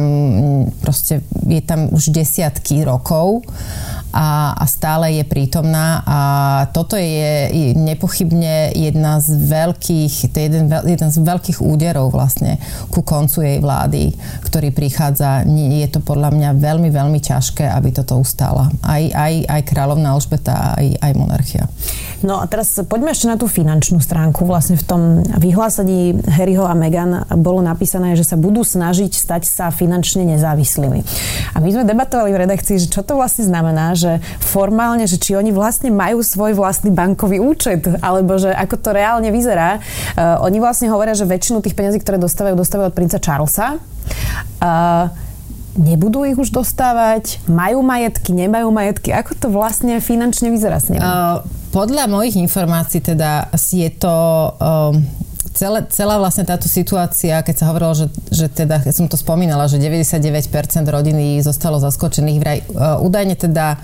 proste 0.79 1.23
je 1.47 1.63
tam 1.63 1.91
už 1.91 2.15
desiatky 2.15 2.87
rokov 2.87 3.43
a, 4.13 4.53
a 4.55 4.65
stále 4.69 5.19
je 5.19 5.25
prítomná 5.25 6.05
a 6.05 6.19
toto 6.71 6.95
je 7.01 7.49
nepochybne 7.75 8.77
jedna 8.77 9.19
z 9.19 9.35
veľkých, 9.41 10.15
to 10.31 10.37
je 10.37 10.45
jeden, 10.47 10.65
jeden 10.69 11.11
z 11.11 11.19
veľkých 11.19 11.59
úderov 11.65 12.13
vlastne 12.13 12.61
ku 12.93 13.01
koncu 13.01 13.43
jej 13.43 13.59
vlády, 13.59 14.13
ktorý 14.45 14.71
prichádza. 14.71 15.49
Je 15.49 15.89
to 15.89 16.05
podľa 16.05 16.31
mňa 16.37 16.51
veľmi, 16.61 16.93
veľmi 16.93 17.19
ťažké, 17.25 17.67
aby 17.73 17.91
toto 17.97 18.21
ustála. 18.21 18.69
Aj, 18.85 19.03
aj, 19.03 19.49
aj 19.49 19.61
kráľovná 19.65 20.13
Alžbeta, 20.13 20.77
aj, 20.77 21.01
aj 21.01 21.13
monarchia. 21.17 21.65
No 22.23 22.39
a 22.39 22.47
teraz 22.47 22.79
poďme 22.87 23.11
ešte 23.11 23.27
na 23.27 23.35
tú 23.35 23.51
finančnú 23.51 23.99
stránku. 23.99 24.47
Vlastne 24.47 24.79
v 24.79 24.85
tom 24.87 25.03
vyhlásení 25.27 26.23
Harryho 26.23 26.63
a 26.69 26.77
Meghan 26.77 27.27
bolo 27.41 27.59
napísané, 27.65 28.15
že 28.15 28.23
sa 28.23 28.39
budú 28.39 28.63
snažiť 28.63 29.11
stať 29.11 29.43
sa 29.43 29.67
finančne 29.75 30.23
nezávislými. 30.29 31.03
A 31.53 31.57
my 31.59 31.69
sme 31.75 31.85
debatovali 31.89 32.31
v 32.31 32.41
redakcii, 32.47 32.77
že 32.79 32.89
čo 32.93 33.03
to 33.03 33.19
vlastne 33.19 33.49
znamená, 33.49 33.99
že 34.03 34.19
formálne, 34.43 35.07
že 35.07 35.23
či 35.23 35.39
oni 35.39 35.55
vlastne 35.55 35.95
majú 35.95 36.27
svoj 36.27 36.59
vlastný 36.59 36.91
bankový 36.91 37.39
účet, 37.39 37.87
alebo 38.03 38.35
že 38.35 38.51
ako 38.51 38.75
to 38.83 38.91
reálne 38.91 39.31
vyzerá. 39.31 39.79
Uh, 40.19 40.43
oni 40.43 40.59
vlastne 40.59 40.91
hovoria, 40.91 41.15
že 41.15 41.23
väčšinu 41.23 41.63
tých 41.63 41.79
peniazí, 41.79 42.03
ktoré 42.03 42.19
dostávajú, 42.19 42.59
dostávajú 42.59 42.91
od 42.91 42.97
princa 42.99 43.23
Charlesa. 43.23 43.79
Uh, 44.59 45.07
nebudú 45.79 46.27
ich 46.27 46.35
už 46.35 46.51
dostávať? 46.51 47.39
Majú 47.47 47.87
majetky, 47.87 48.35
nemajú 48.35 48.75
majetky? 48.75 49.15
Ako 49.15 49.39
to 49.39 49.47
vlastne 49.49 50.03
finančne 50.03 50.51
vyzerá 50.51 50.83
s 50.83 50.91
nimi? 50.91 51.01
Uh, 51.01 51.41
podľa 51.71 52.11
mojich 52.11 52.37
informácií 52.43 52.99
teda 52.99 53.55
je 53.55 53.89
to... 53.95 54.15
Um, 54.59 55.22
celé, 55.53 55.85
celá 55.93 56.17
vlastne 56.17 56.49
táto 56.49 56.67
situácia, 56.67 57.45
keď 57.45 57.55
sa 57.55 57.69
hovorilo, 57.71 57.93
že, 57.95 58.07
že 58.33 58.47
teda, 58.49 58.81
keď 58.81 58.93
som 58.93 59.07
to 59.07 59.21
spomínala, 59.21 59.69
že 59.69 59.77
99% 59.79 60.49
rodiny 60.89 61.39
zostalo 61.45 61.77
zaskočených, 61.79 62.39
vraj 62.41 62.59
uh, 62.73 62.99
údajne 63.05 63.37
teda 63.37 63.77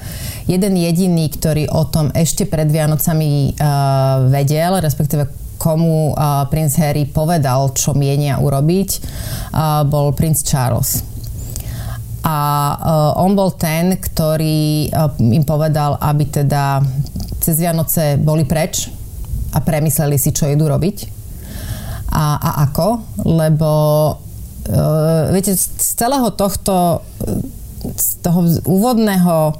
jeden 0.49 0.75
jediný, 0.75 1.29
ktorý 1.29 1.69
o 1.69 1.85
tom 1.87 2.09
ešte 2.17 2.49
pred 2.49 2.67
Vianocami 2.73 3.55
uh, 3.55 4.27
vedel, 4.33 4.81
respektíve 4.81 5.29
komu 5.61 6.15
uh, 6.15 6.49
princ 6.49 6.73
Harry 6.81 7.05
povedal, 7.05 7.77
čo 7.77 7.93
mienia 7.93 8.41
urobiť, 8.41 8.89
uh, 9.53 9.85
bol 9.85 10.17
princ 10.17 10.41
Charles. 10.41 11.05
A 12.25 12.39
uh, 13.15 13.23
on 13.23 13.37
bol 13.39 13.55
ten, 13.55 13.95
ktorý 14.01 14.91
uh, 14.91 15.15
im 15.21 15.45
povedal, 15.45 16.01
aby 16.01 16.25
teda 16.29 16.83
cez 17.39 17.61
Vianoce 17.61 18.19
boli 18.19 18.43
preč 18.45 18.91
a 19.55 19.65
premysleli 19.65 20.19
si, 20.19 20.35
čo 20.35 20.51
idú 20.51 20.69
robiť 20.69 21.18
a, 22.09 22.41
a 22.41 22.51
ako, 22.69 22.89
lebo 23.25 23.71
uh, 24.73 25.29
viete, 25.33 25.53
z 25.57 25.93
celého 25.97 26.33
tohto 26.33 27.05
z 27.79 28.09
toho 28.21 28.43
úvodného 28.67 29.55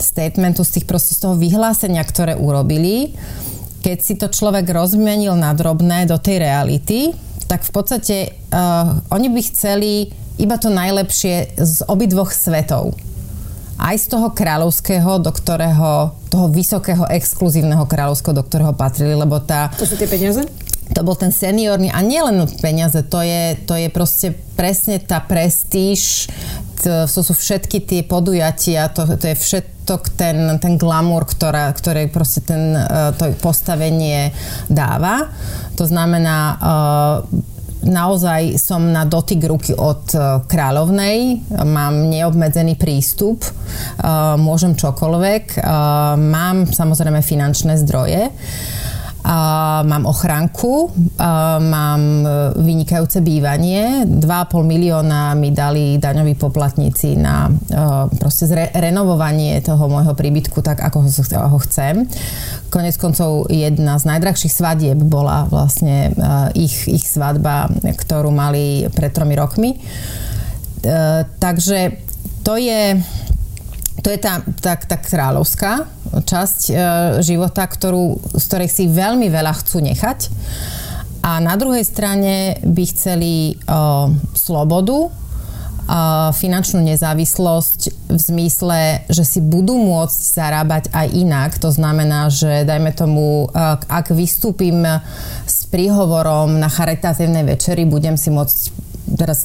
statementu, 0.00 0.64
z 0.64 0.80
tých 0.80 0.86
proste 0.86 1.12
z 1.18 1.26
toho 1.28 1.34
vyhlásenia, 1.36 2.00
ktoré 2.06 2.38
urobili, 2.38 3.12
keď 3.80 3.98
si 4.00 4.14
to 4.16 4.28
človek 4.28 4.68
rozmenil 4.70 5.36
na 5.36 5.52
drobné 5.56 6.04
do 6.08 6.16
tej 6.20 6.40
reality, 6.40 7.12
tak 7.48 7.66
v 7.66 7.72
podstate 7.74 8.16
uh, 8.52 8.96
oni 9.10 9.28
by 9.32 9.40
chceli 9.50 9.92
iba 10.40 10.56
to 10.56 10.72
najlepšie 10.72 11.58
z 11.58 11.84
obidvoch 11.90 12.32
svetov. 12.32 12.96
Aj 13.80 13.96
z 13.96 14.12
toho 14.12 14.32
kráľovského, 14.32 15.20
do 15.20 15.32
ktorého, 15.32 16.12
toho 16.28 16.46
vysokého, 16.52 17.08
exkluzívneho 17.08 17.88
kráľovského, 17.88 18.36
do 18.36 18.44
ktorého 18.44 18.76
patrili, 18.76 19.16
lebo 19.16 19.40
tá... 19.40 19.72
To 19.80 19.88
sú 19.88 19.96
tie 19.96 20.08
peniaze? 20.08 20.44
To 20.94 21.00
bol 21.06 21.14
ten 21.14 21.30
seniorný, 21.30 21.88
a 21.94 22.02
nielen 22.02 22.44
peniaze, 22.58 23.00
to 23.06 23.22
je, 23.22 23.54
to 23.64 23.78
je 23.78 23.88
proste 23.88 24.34
presne 24.58 24.98
tá 24.98 25.22
prestíž, 25.22 26.26
to, 26.80 27.06
sú 27.06 27.32
všetky 27.36 27.84
tie 27.84 28.00
podujatia, 28.02 28.88
to, 28.90 29.04
to 29.20 29.30
je 29.30 29.36
všetok 29.36 30.02
ten, 30.16 30.58
ten 30.58 30.74
glamour, 30.80 31.28
ktorá, 31.28 31.70
ktoré 31.76 32.08
proste 32.08 32.40
ten, 32.40 32.72
e, 32.72 33.12
to 33.20 33.36
postavenie 33.38 34.32
dáva. 34.72 35.28
To 35.76 35.84
znamená, 35.84 36.38
uh, 36.56 37.50
naozaj 37.84 38.60
som 38.60 38.92
na 38.92 39.08
dotyk 39.08 39.40
ruky 39.48 39.72
od 39.72 40.12
e, 40.12 40.18
kráľovnej, 40.44 41.48
mám 41.64 42.12
neobmedzený 42.12 42.76
prístup, 42.76 43.44
e, 43.44 43.50
môžem 44.36 44.76
čokoľvek, 44.76 45.44
e, 45.56 45.58
mám 46.20 46.68
samozrejme 46.68 47.24
finančné 47.24 47.80
zdroje. 47.80 48.28
Mám 49.80 50.08
ochránku, 50.08 50.90
mám 51.60 52.02
vynikajúce 52.56 53.20
bývanie. 53.20 54.08
2,5 54.08 54.26
milióna 54.64 55.36
mi 55.36 55.52
dali 55.52 56.00
daňoví 56.00 56.34
poplatníci 56.34 57.14
na 57.20 57.52
proste 58.16 58.48
zre, 58.48 58.72
renovovanie 58.74 59.60
toho 59.60 59.86
môjho 59.86 60.16
príbytku 60.16 60.64
tak, 60.64 60.80
ako 60.82 61.04
ho 61.46 61.58
chcem. 61.68 62.08
Konec 62.72 62.96
koncov 62.96 63.52
jedna 63.52 64.00
z 64.00 64.08
najdrahších 64.08 64.56
svadieb 64.56 64.98
bola 64.98 65.46
vlastne 65.46 66.10
ich, 66.56 66.88
ich 66.88 67.04
svadba, 67.06 67.68
ktorú 67.82 68.32
mali 68.32 68.88
pred 68.90 69.12
tromi 69.12 69.36
rokmi. 69.36 69.76
Takže 71.38 71.78
to 72.40 72.56
je 72.56 72.96
to 74.00 74.08
je 74.10 74.18
tá, 74.18 74.40
tá, 74.60 74.74
tá 74.76 74.96
kráľovská 74.96 75.88
časť 76.24 76.60
e, 76.68 76.72
života, 77.22 77.64
ktorú, 77.64 78.18
z 78.34 78.44
ktorej 78.50 78.70
si 78.72 78.84
veľmi 78.90 79.30
veľa 79.30 79.52
chcú 79.62 79.84
nechať. 79.84 80.18
A 81.20 81.36
na 81.38 81.54
druhej 81.54 81.84
strane 81.84 82.56
by 82.64 82.84
chceli 82.90 83.34
e, 83.52 83.54
slobodu, 84.34 85.20
a 85.90 86.30
finančnú 86.30 86.86
nezávislosť 86.86 87.80
v 88.14 88.20
zmysle, 88.20 89.10
že 89.10 89.26
si 89.26 89.42
budú 89.42 89.74
môcť 89.74 90.20
zarábať 90.38 90.84
aj 90.94 91.06
inak. 91.10 91.50
To 91.58 91.74
znamená, 91.74 92.30
že 92.30 92.62
dajme 92.62 92.94
tomu, 92.94 93.50
e, 93.50 93.74
ak 93.74 94.14
vystúpim 94.14 94.86
s 95.50 95.66
príhovorom 95.66 96.62
na 96.62 96.70
charitatívnej 96.70 97.42
večeri, 97.42 97.90
budem 97.90 98.14
si 98.14 98.30
môcť 98.30 98.79
teraz 99.20 99.44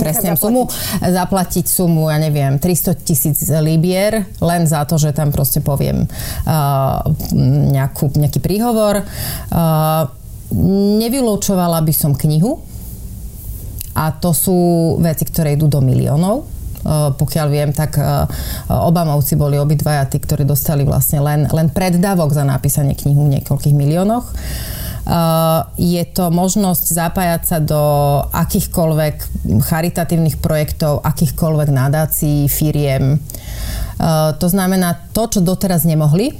presne 0.00 0.32
sumu, 0.32 0.64
zaplatiť 1.04 1.68
sumu, 1.68 2.08
ja 2.08 2.16
neviem, 2.16 2.56
300 2.56 2.96
tisíc 3.04 3.38
libier, 3.60 4.24
len 4.40 4.64
za 4.64 4.88
to, 4.88 4.96
že 4.96 5.12
tam 5.12 5.28
proste 5.28 5.60
poviem 5.60 6.08
uh, 6.08 7.04
nejakú, 7.76 8.08
nejaký 8.16 8.40
príhovor. 8.40 9.04
Uh, 9.52 10.08
nevylúčovala 10.96 11.84
by 11.84 11.94
som 11.94 12.16
knihu 12.16 12.64
a 13.94 14.16
to 14.16 14.32
sú 14.32 14.58
veci, 15.04 15.28
ktoré 15.28 15.54
idú 15.54 15.68
do 15.68 15.84
miliónov. 15.84 16.48
Uh, 16.80 17.12
pokiaľ 17.12 17.46
viem, 17.52 17.70
tak 17.76 18.00
Obamovci 18.72 19.36
boli 19.36 19.60
obidvaja 19.60 20.08
tí, 20.08 20.16
ktorí 20.16 20.48
dostali 20.48 20.88
vlastne 20.88 21.20
len, 21.20 21.44
len 21.52 21.68
preddavok 21.68 22.32
za 22.32 22.48
napísanie 22.48 22.96
knihu 22.96 23.28
v 23.28 23.36
niekoľkých 23.36 23.76
miliónoch. 23.76 24.32
Eh, 25.00 25.60
je 25.80 26.04
to 26.12 26.28
možnosť 26.28 26.84
zapájať 26.92 27.42
sa 27.48 27.58
do 27.58 27.82
akýchkoľvek 28.36 29.16
charitatívnych 29.64 30.36
projektov, 30.44 31.00
akýchkoľvek 31.00 31.68
nadácií, 31.72 32.44
firiem. 32.52 33.16
Eh, 33.16 34.30
to 34.36 34.46
znamená, 34.52 35.00
to, 35.16 35.24
čo 35.24 35.40
doteraz 35.40 35.88
nemohli, 35.88 36.36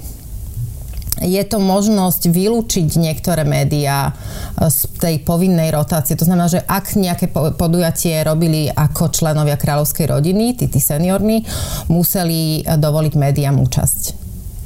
je 1.21 1.43
to 1.45 1.61
možnosť 1.61 2.33
vylúčiť 2.33 3.01
niektoré 3.01 3.49
médiá 3.49 4.13
eh, 4.13 4.69
z 4.69 4.93
tej 5.01 5.25
povinnej 5.25 5.73
rotácie. 5.73 6.13
To 6.21 6.29
znamená, 6.29 6.53
že 6.53 6.61
ak 6.61 7.01
nejaké 7.01 7.33
podujatie 7.33 8.21
robili 8.29 8.69
ako 8.69 9.09
členovia 9.09 9.57
kráľovskej 9.57 10.05
rodiny, 10.05 10.61
tí, 10.61 10.69
tí 10.69 10.85
seniorní, 10.85 11.49
museli 11.89 12.61
dovoliť 12.69 13.15
médiám 13.17 13.57
účasť. 13.57 14.01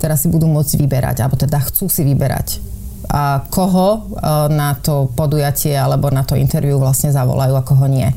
Teraz 0.02 0.26
si 0.26 0.28
budú 0.28 0.50
môcť 0.50 0.82
vyberať, 0.82 1.22
alebo 1.22 1.38
teda 1.38 1.62
chcú 1.62 1.86
si 1.86 2.02
vyberať 2.02 2.73
a 3.08 3.44
koho 3.48 3.88
e, 3.96 4.00
na 4.52 4.76
to 4.78 5.10
podujatie 5.12 5.76
alebo 5.76 6.08
na 6.08 6.24
to 6.24 6.36
interviu 6.36 6.80
vlastne 6.80 7.12
zavolajú 7.12 7.54
a 7.56 7.66
koho 7.66 7.86
nie. 7.88 8.08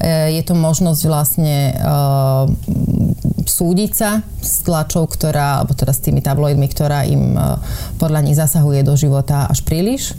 E, 0.00 0.34
je 0.36 0.42
to 0.44 0.58
možnosť 0.58 1.02
vlastne 1.06 1.72
uh, 1.78 2.44
súdiť 3.44 3.92
sa 3.94 4.24
s 4.40 4.64
tlačou, 4.64 5.06
ktorá, 5.06 5.62
alebo 5.62 5.76
teda 5.76 5.92
s 5.92 6.02
tými 6.02 6.24
tabloidmi, 6.24 6.66
ktorá 6.66 7.04
im 7.06 7.36
podľa 8.00 8.20
nich 8.24 8.36
zasahuje 8.40 8.82
do 8.82 8.96
života 8.96 9.46
až 9.46 9.62
príliš. 9.62 10.16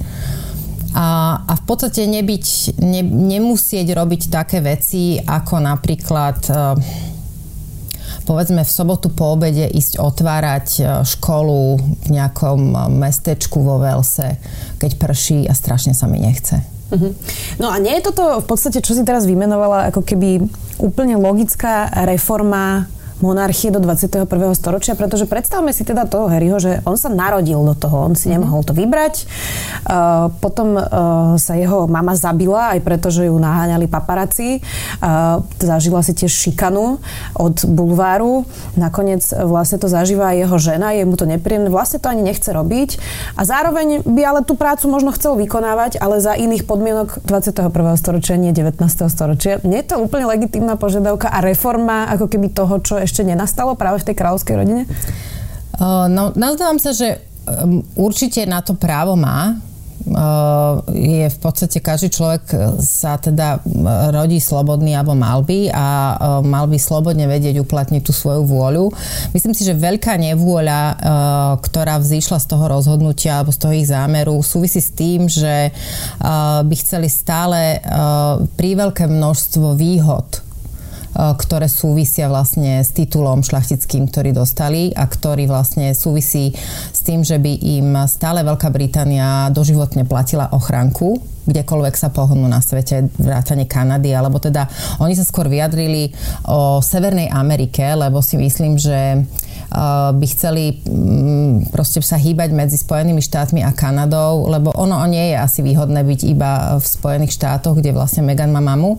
A, 0.95 1.41
a 1.43 1.53
v 1.59 1.63
podstate 1.67 2.07
nebyť, 2.07 2.79
ne, 2.79 3.03
nemusieť 3.03 3.87
robiť 3.91 4.31
také 4.31 4.63
veci, 4.63 5.19
ako 5.19 5.59
napríklad 5.59 6.39
povedzme 8.25 8.65
v 8.65 8.71
sobotu 8.73 9.13
po 9.13 9.37
obede 9.37 9.69
ísť 9.69 10.01
otvárať 10.01 10.67
e, 10.77 10.83
školu 11.05 11.77
v 11.77 12.07
nejakom 12.09 12.59
e, 12.73 12.77
mestečku 12.97 13.61
vo 13.61 13.77
Velse, 13.77 14.41
keď 14.81 14.91
prší 14.97 15.39
a 15.45 15.53
strašne 15.53 15.93
sa 15.93 16.09
mi 16.09 16.17
nechce. 16.17 16.59
Uh-huh. 16.89 17.13
No 17.57 17.69
a 17.73 17.81
nie 17.81 17.93
je 17.97 18.09
toto 18.09 18.41
v 18.41 18.45
podstate, 18.45 18.81
čo 18.81 18.93
si 18.93 19.01
teraz 19.01 19.25
vymenovala, 19.25 19.89
ako 19.89 20.05
keby 20.05 20.45
úplne 20.77 21.17
logická 21.17 21.89
reforma 22.05 22.89
monarchie 23.23 23.71
do 23.71 23.79
21. 23.79 24.27
storočia, 24.55 24.93
pretože 24.97 25.23
predstavme 25.29 25.71
si 25.71 25.87
teda 25.87 26.03
toho 26.07 26.27
Harryho, 26.27 26.59
že 26.59 26.83
on 26.83 26.99
sa 26.99 27.07
narodil 27.07 27.59
do 27.63 27.75
toho, 27.75 28.11
on 28.11 28.13
si 28.15 28.27
mm-hmm. 28.27 28.33
nemohol 28.35 28.61
to 28.67 28.73
vybrať. 28.75 29.23
Uh, 29.87 30.31
potom 30.43 30.75
uh, 30.75 30.83
sa 31.39 31.55
jeho 31.55 31.87
mama 31.87 32.17
zabila, 32.19 32.75
aj 32.75 32.83
preto, 32.83 33.07
že 33.07 33.31
ju 33.31 33.35
naháňali 33.39 33.87
paparáci. 33.87 34.59
Uh, 34.99 35.39
zažila 35.61 36.03
si 36.03 36.11
tiež 36.11 36.31
šikanu 36.31 36.99
od 37.37 37.55
bulváru. 37.63 38.43
Nakoniec 38.75 39.23
vlastne 39.31 39.79
to 39.79 39.87
zažíva 39.87 40.35
aj 40.35 40.37
jeho 40.47 40.57
žena, 40.59 40.91
je 40.91 41.07
mu 41.07 41.15
to 41.15 41.23
nepríjemné, 41.23 41.71
vlastne 41.71 42.03
to 42.03 42.11
ani 42.11 42.25
nechce 42.25 42.51
robiť. 42.51 42.99
A 43.39 43.47
zároveň 43.47 44.03
by 44.03 44.21
ale 44.25 44.39
tú 44.43 44.59
prácu 44.59 44.91
možno 44.91 45.15
chcel 45.15 45.39
vykonávať, 45.39 46.01
ale 46.03 46.19
za 46.19 46.35
iných 46.35 46.67
podmienok 46.67 47.23
21. 47.23 47.71
storočia, 47.95 48.35
nie 48.35 48.51
19. 48.51 48.81
storočia. 49.07 49.63
Nie 49.63 49.85
je 49.85 49.95
to 49.95 50.01
úplne 50.03 50.27
legitímna 50.27 50.75
požiadavka 50.75 51.31
a 51.31 51.39
reforma 51.39 52.09
ako 52.11 52.25
keby 52.27 52.51
toho, 52.51 52.81
čo 52.81 53.04
ešte 53.05 53.21
nenastalo 53.21 53.77
práve 53.77 54.01
v 54.01 54.07
tej 54.11 54.15
kráľovskej 54.17 54.55
rodine? 54.57 54.83
No, 56.09 56.31
nazdávam 56.35 56.79
sa, 56.79 56.95
že 56.95 57.21
určite 57.95 58.47
na 58.47 58.63
to 58.63 58.73
právo 58.73 59.13
má. 59.19 59.59
Je 60.93 61.25
v 61.25 61.39
podstate 61.41 61.81
každý 61.81 62.13
človek 62.13 62.45
sa 62.77 63.17
teda 63.17 63.57
rodí 64.13 64.37
slobodný 64.37 64.93
alebo 64.93 65.17
mal 65.17 65.41
by 65.41 65.73
a 65.73 65.85
mal 66.45 66.69
by 66.69 66.77
slobodne 66.77 67.25
vedieť 67.25 67.57
uplatniť 67.57 68.05
tú 68.05 68.13
svoju 68.13 68.45
vôľu. 68.45 68.93
Myslím 69.33 69.57
si, 69.57 69.65
že 69.65 69.73
veľká 69.73 70.13
nevôľa, 70.21 70.81
ktorá 71.57 71.97
vzýšla 71.97 72.37
z 72.37 72.45
toho 72.45 72.69
rozhodnutia 72.69 73.41
alebo 73.41 73.49
z 73.49 73.59
toho 73.65 73.73
ich 73.73 73.89
zámeru, 73.89 74.37
súvisí 74.45 74.77
s 74.77 74.93
tým, 74.93 75.25
že 75.25 75.73
by 76.61 76.75
chceli 76.77 77.09
stále 77.09 77.81
príveľké 78.61 79.09
množstvo 79.09 79.73
výhod 79.73 80.44
Eh, 80.44 80.44
ktoré 81.15 81.71
súvisia 81.71 82.27
vlastne 82.27 82.83
s 82.83 82.91
titulom 82.91 83.39
šlachtickým, 83.39 84.11
ktorý 84.11 84.35
dostali 84.35 84.91
a 84.91 85.07
ktorý 85.07 85.47
vlastne 85.47 85.95
súvisí 85.95 86.51
s 86.91 86.99
tým, 87.01 87.23
že 87.23 87.39
by 87.39 87.53
im 87.79 87.87
stále 88.11 88.43
Veľká 88.43 88.67
Británia 88.67 89.47
doživotne 89.49 90.03
platila 90.03 90.51
ochranku 90.51 91.35
kdekoľvek 91.45 91.95
sa 91.95 92.09
pohnú 92.09 92.49
na 92.49 92.59
svete, 92.59 93.05
vrátane 93.21 93.69
Kanady, 93.69 94.11
alebo 94.11 94.41
teda 94.41 94.65
oni 94.97 95.13
sa 95.13 95.21
skôr 95.21 95.45
vyjadrili 95.45 96.09
o 96.49 96.81
Severnej 96.81 97.29
Amerike, 97.29 97.85
lebo 97.93 98.19
si 98.25 98.35
myslím, 98.41 98.81
že 98.81 99.21
eh, 99.21 100.09
by 100.11 100.25
chceli 100.25 100.81
mm, 100.81 101.69
proste 101.69 102.01
sa 102.01 102.17
hýbať 102.17 102.49
medzi 102.51 102.81
Spojenými 102.81 103.21
štátmi 103.21 103.61
a 103.61 103.71
Kanadou, 103.73 104.49
lebo 104.49 104.73
ono 104.73 104.97
nie 105.05 105.33
je 105.33 105.37
asi 105.37 105.61
výhodné 105.61 106.01
byť 106.01 106.21
iba 106.25 106.81
v 106.81 106.85
Spojených 106.85 107.37
štátoch, 107.37 107.77
kde 107.77 107.93
vlastne 107.93 108.25
Megan 108.25 108.49
má 108.49 108.61
mamu 108.61 108.97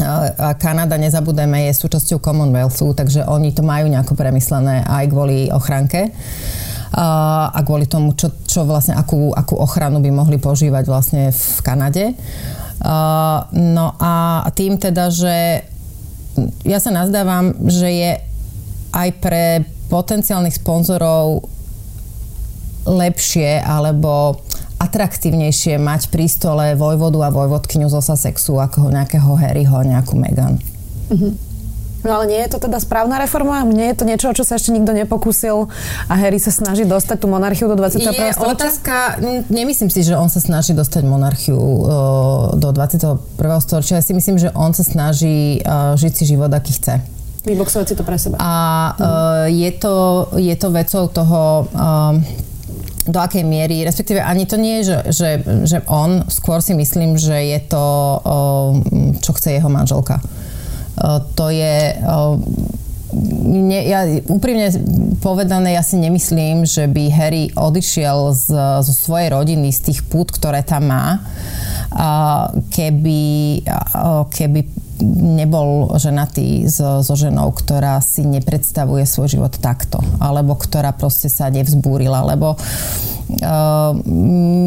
a 0.00 0.56
Kanada, 0.56 0.96
nezabudeme, 0.96 1.68
je 1.68 1.76
súčasťou 1.76 2.18
Commonwealthu, 2.24 2.96
takže 2.96 3.28
oni 3.28 3.52
to 3.52 3.60
majú 3.60 3.86
nejako 3.86 4.16
premyslené 4.16 4.82
aj 4.88 5.04
kvôli 5.12 5.52
ochranke 5.52 6.10
a 6.90 7.60
kvôli 7.62 7.86
tomu, 7.86 8.18
čo, 8.18 8.34
čo 8.42 8.66
vlastne, 8.66 8.98
akú, 8.98 9.30
akú 9.30 9.54
ochranu 9.54 10.02
by 10.02 10.10
mohli 10.10 10.42
požívať 10.42 10.84
vlastne 10.90 11.30
v 11.30 11.58
Kanade. 11.62 12.04
No 13.54 13.86
a 14.00 14.42
tým 14.56 14.80
teda, 14.80 15.12
že 15.12 15.62
ja 16.66 16.78
sa 16.82 16.90
nazdávam, 16.90 17.54
že 17.68 17.88
je 17.92 18.12
aj 18.90 19.08
pre 19.22 19.62
potenciálnych 19.86 20.58
sponzorov 20.58 21.46
lepšie 22.88 23.60
alebo 23.60 24.40
atraktívnejšie 24.80 25.76
mať 25.76 26.08
pri 26.08 26.24
stole 26.24 26.72
vojvodu 26.72 27.28
a 27.28 27.30
vojvodkyňu 27.30 27.92
zo 27.92 28.00
Sussexu 28.00 28.56
ako 28.56 28.88
nejakého 28.88 29.28
Harryho, 29.36 29.84
nejakú 29.84 30.16
Meghan. 30.16 30.56
Mm-hmm. 31.12 31.50
No 32.00 32.16
ale 32.16 32.32
nie 32.32 32.40
je 32.40 32.56
to 32.56 32.64
teda 32.64 32.80
správna 32.80 33.20
reforma? 33.20 33.60
Nie 33.60 33.92
je 33.92 33.96
to 34.00 34.04
niečo, 34.08 34.32
o 34.32 34.36
čo 34.36 34.40
sa 34.40 34.56
ešte 34.56 34.72
nikto 34.72 34.96
nepokúsil 34.96 35.68
a 36.08 36.12
Harry 36.16 36.40
sa 36.40 36.48
snaží 36.48 36.88
dostať 36.88 37.20
tú 37.20 37.26
monarchiu 37.28 37.68
do 37.68 37.76
21. 37.76 38.00
Je 38.08 38.32
storočia? 38.32 38.56
otázka, 38.56 38.94
nemyslím 39.52 39.92
si, 39.92 40.00
že 40.00 40.16
on 40.16 40.32
sa 40.32 40.40
snaží 40.40 40.72
dostať 40.72 41.04
monarchiu 41.04 41.60
uh, 41.60 42.56
do 42.56 42.72
21. 42.72 43.20
storočia. 43.60 44.00
Ja 44.00 44.04
si 44.04 44.16
myslím, 44.16 44.40
že 44.40 44.48
on 44.56 44.72
sa 44.72 44.80
snaží 44.80 45.60
uh, 45.60 45.92
žiť 46.00 46.12
si 46.16 46.24
život, 46.24 46.48
aký 46.48 46.72
chce. 46.72 47.04
Vyboxovať 47.44 47.86
si 47.92 47.94
to 47.96 48.04
pre 48.04 48.16
seba. 48.16 48.40
A 48.40 48.52
uh, 48.52 49.44
je, 49.52 49.70
to, 49.76 50.28
je 50.40 50.56
to 50.56 50.68
vecou 50.72 51.04
toho 51.12 51.68
uh, 51.68 52.16
do 53.10 53.20
akej 53.20 53.44
miery, 53.44 53.84
respektíve 53.84 54.22
ani 54.22 54.46
to 54.46 54.56
nie 54.56 54.80
je, 54.80 54.94
že, 54.94 54.98
že, 55.10 55.30
že 55.66 55.78
on, 55.90 56.24
skôr 56.30 56.62
si 56.62 56.72
myslím, 56.74 57.18
že 57.18 57.34
je 57.34 57.60
to, 57.66 57.86
čo 59.20 59.30
chce 59.36 59.58
jeho 59.58 59.68
manželka. 59.68 60.22
To 61.36 61.46
je... 61.50 61.98
Ne, 63.50 63.90
ja 63.90 64.06
úprimne 64.30 64.70
povedané, 65.18 65.74
ja 65.74 65.82
si 65.82 65.98
nemyslím, 65.98 66.62
že 66.62 66.86
by 66.86 67.10
Harry 67.10 67.50
odišiel 67.50 68.30
z, 68.30 68.54
zo 68.86 68.94
svojej 68.94 69.34
rodiny, 69.34 69.74
z 69.74 69.90
tých 69.90 70.06
pút, 70.06 70.30
ktoré 70.30 70.62
tam 70.62 70.94
má, 70.94 71.18
keby, 72.70 73.22
keby 74.30 74.60
nebol 75.04 75.96
ženatý 75.96 76.68
so, 76.68 77.00
so 77.00 77.14
ženou, 77.16 77.50
ktorá 77.56 77.98
si 78.04 78.22
nepredstavuje 78.22 79.08
svoj 79.08 79.40
život 79.40 79.54
takto, 79.58 80.00
alebo 80.20 80.54
ktorá 80.54 80.92
proste 80.92 81.32
sa 81.32 81.48
nevzbúrila, 81.48 82.22
lebo 82.24 82.54
uh, 82.54 83.92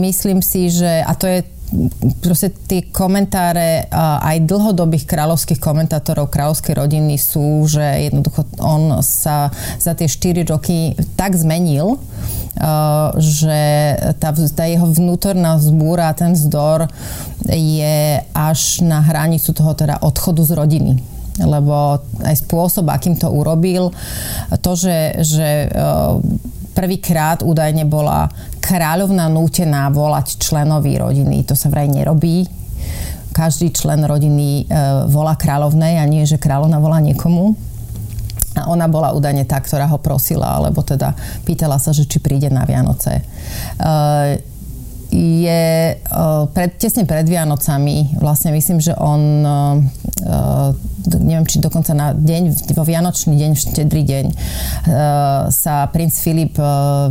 myslím 0.04 0.42
si, 0.42 0.74
že, 0.74 1.06
a 1.06 1.14
to 1.14 1.26
je 1.30 1.40
proste 2.22 2.54
tie 2.70 2.86
komentáre 2.94 3.90
aj 3.90 4.46
dlhodobých 4.46 5.10
kráľovských 5.10 5.58
komentátorov 5.58 6.30
kráľovskej 6.30 6.78
rodiny 6.78 7.18
sú, 7.18 7.66
že 7.66 8.10
jednoducho 8.10 8.46
on 8.62 9.02
sa 9.02 9.50
za 9.82 9.98
tie 9.98 10.06
4 10.06 10.46
roky 10.54 10.94
tak 11.18 11.34
zmenil, 11.34 11.98
že 13.18 13.62
tá, 14.22 14.30
tá 14.30 14.66
jeho 14.70 14.86
vnútorná 14.86 15.58
vzbúra, 15.58 16.14
ten 16.14 16.38
vzdor 16.38 16.86
je 17.50 18.22
až 18.30 18.62
na 18.86 19.02
hranicu 19.02 19.52
toho 19.58 19.74
teda 19.74 19.98
odchodu 20.06 20.42
z 20.46 20.54
rodiny 20.54 20.94
lebo 21.42 21.98
aj 22.22 22.46
spôsob, 22.46 22.94
akým 22.94 23.18
to 23.18 23.26
urobil, 23.26 23.90
to, 24.62 24.72
že, 24.78 25.18
že 25.26 25.66
prvýkrát 26.78 27.42
údajne 27.42 27.90
bola 27.90 28.30
kráľovná 28.62 29.34
nútená 29.34 29.90
volať 29.90 30.38
členovi 30.38 30.94
rodiny, 30.94 31.42
to 31.42 31.58
sa 31.58 31.74
vraj 31.74 31.90
nerobí. 31.90 32.46
Každý 33.34 33.74
člen 33.74 34.06
rodiny 34.06 34.70
volá 35.10 35.34
kráľovnej 35.34 35.98
a 35.98 36.06
nie, 36.06 36.22
že 36.30 36.38
kráľovna 36.38 36.78
volá 36.78 37.02
niekomu. 37.02 37.58
A 38.54 38.70
ona 38.70 38.86
bola 38.86 39.14
údajne 39.18 39.50
tá, 39.50 39.58
ktorá 39.58 39.90
ho 39.90 39.98
prosila, 39.98 40.62
alebo 40.62 40.86
teda 40.86 41.18
pýtala 41.44 41.82
sa, 41.82 41.90
že 41.90 42.06
či 42.06 42.22
príde 42.22 42.54
na 42.54 42.66
Vianoce. 42.70 43.26
Uh, 43.82 44.38
je 45.14 45.94
uh, 45.94 46.50
pred, 46.50 46.74
tesne 46.78 47.06
pred 47.06 47.26
Vianocami, 47.26 48.18
vlastne 48.18 48.50
myslím, 48.50 48.82
že 48.82 48.98
on 48.98 49.22
uh, 49.46 50.74
neviem, 51.06 51.46
či 51.46 51.60
dokonca 51.60 51.92
na 51.94 52.16
deň, 52.16 52.74
vo 52.74 52.84
Vianočný 52.88 53.36
deň, 53.36 53.52
v 53.54 53.60
štedrý 53.60 54.02
deň 54.08 54.26
sa 55.52 55.84
princ 55.92 56.16
Filip 56.16 56.56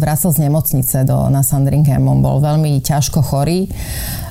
vracal 0.00 0.32
z 0.32 0.48
nemocnice 0.48 1.04
do, 1.04 1.28
na 1.28 1.44
Sandringham. 1.44 2.08
On 2.08 2.24
bol 2.24 2.40
veľmi 2.40 2.80
ťažko 2.80 3.20
chorý. 3.20 3.68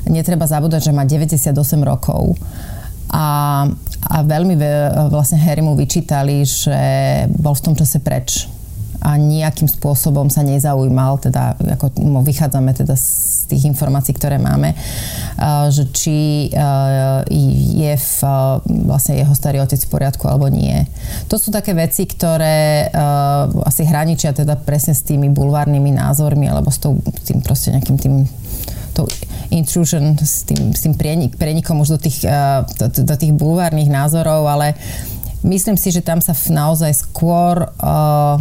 Netreba 0.09 0.49
zabúdať, 0.49 0.89
že 0.89 0.95
má 0.95 1.05
98 1.05 1.53
rokov. 1.85 2.33
A, 3.09 3.65
a 4.05 4.15
veľmi 4.21 4.53
vlastne 5.09 5.41
Harry 5.41 5.65
mu 5.65 5.73
vyčítali, 5.73 6.45
že 6.45 6.77
bol 7.41 7.57
v 7.57 7.65
tom 7.65 7.73
čase 7.73 7.97
preč 7.97 8.45
a 9.01 9.17
nejakým 9.17 9.65
spôsobom 9.65 10.29
sa 10.29 10.45
nezaujímal, 10.45 11.17
teda 11.17 11.57
ako 11.57 11.89
vychádzame 12.21 12.69
teda 12.77 12.93
z 12.93 13.49
tých 13.49 13.65
informácií, 13.65 14.13
ktoré 14.13 14.37
máme, 14.37 14.77
že 15.73 15.89
či 15.89 16.53
je 17.81 17.93
v, 17.97 18.17
vlastne 18.85 19.17
jeho 19.17 19.33
starý 19.33 19.57
otec 19.57 19.81
v 19.81 19.89
poriadku 19.89 20.29
alebo 20.29 20.53
nie. 20.53 20.85
To 21.33 21.41
sú 21.41 21.49
také 21.49 21.73
veci, 21.73 22.05
ktoré 22.05 22.93
asi 23.65 23.89
hraničia 23.89 24.37
teda 24.37 24.53
presne 24.61 24.93
s 24.93 25.01
tými 25.01 25.33
bulvárnymi 25.33 25.97
názormi 25.97 26.45
alebo 26.45 26.69
s, 26.69 26.77
tým 27.25 27.41
proste 27.41 27.73
nejakým 27.73 27.97
tým 27.97 28.29
tou 28.91 29.07
intrusion, 29.51 30.15
s 30.19 30.47
tým, 30.47 30.71
s 30.71 30.83
tým 30.83 30.95
prienik, 30.95 31.35
prienikom 31.35 31.79
už 31.83 31.95
do 31.95 31.99
tých, 31.99 32.23
do, 32.79 32.85
do 32.87 33.15
tých 33.15 33.33
bulvárnych 33.35 33.91
názorov, 33.91 34.47
ale 34.47 34.75
myslím 35.43 35.75
si, 35.75 35.91
že 35.91 36.05
tam 36.05 36.23
sa 36.23 36.35
naozaj 36.35 36.91
skôr 36.95 37.67
uh, 37.67 38.37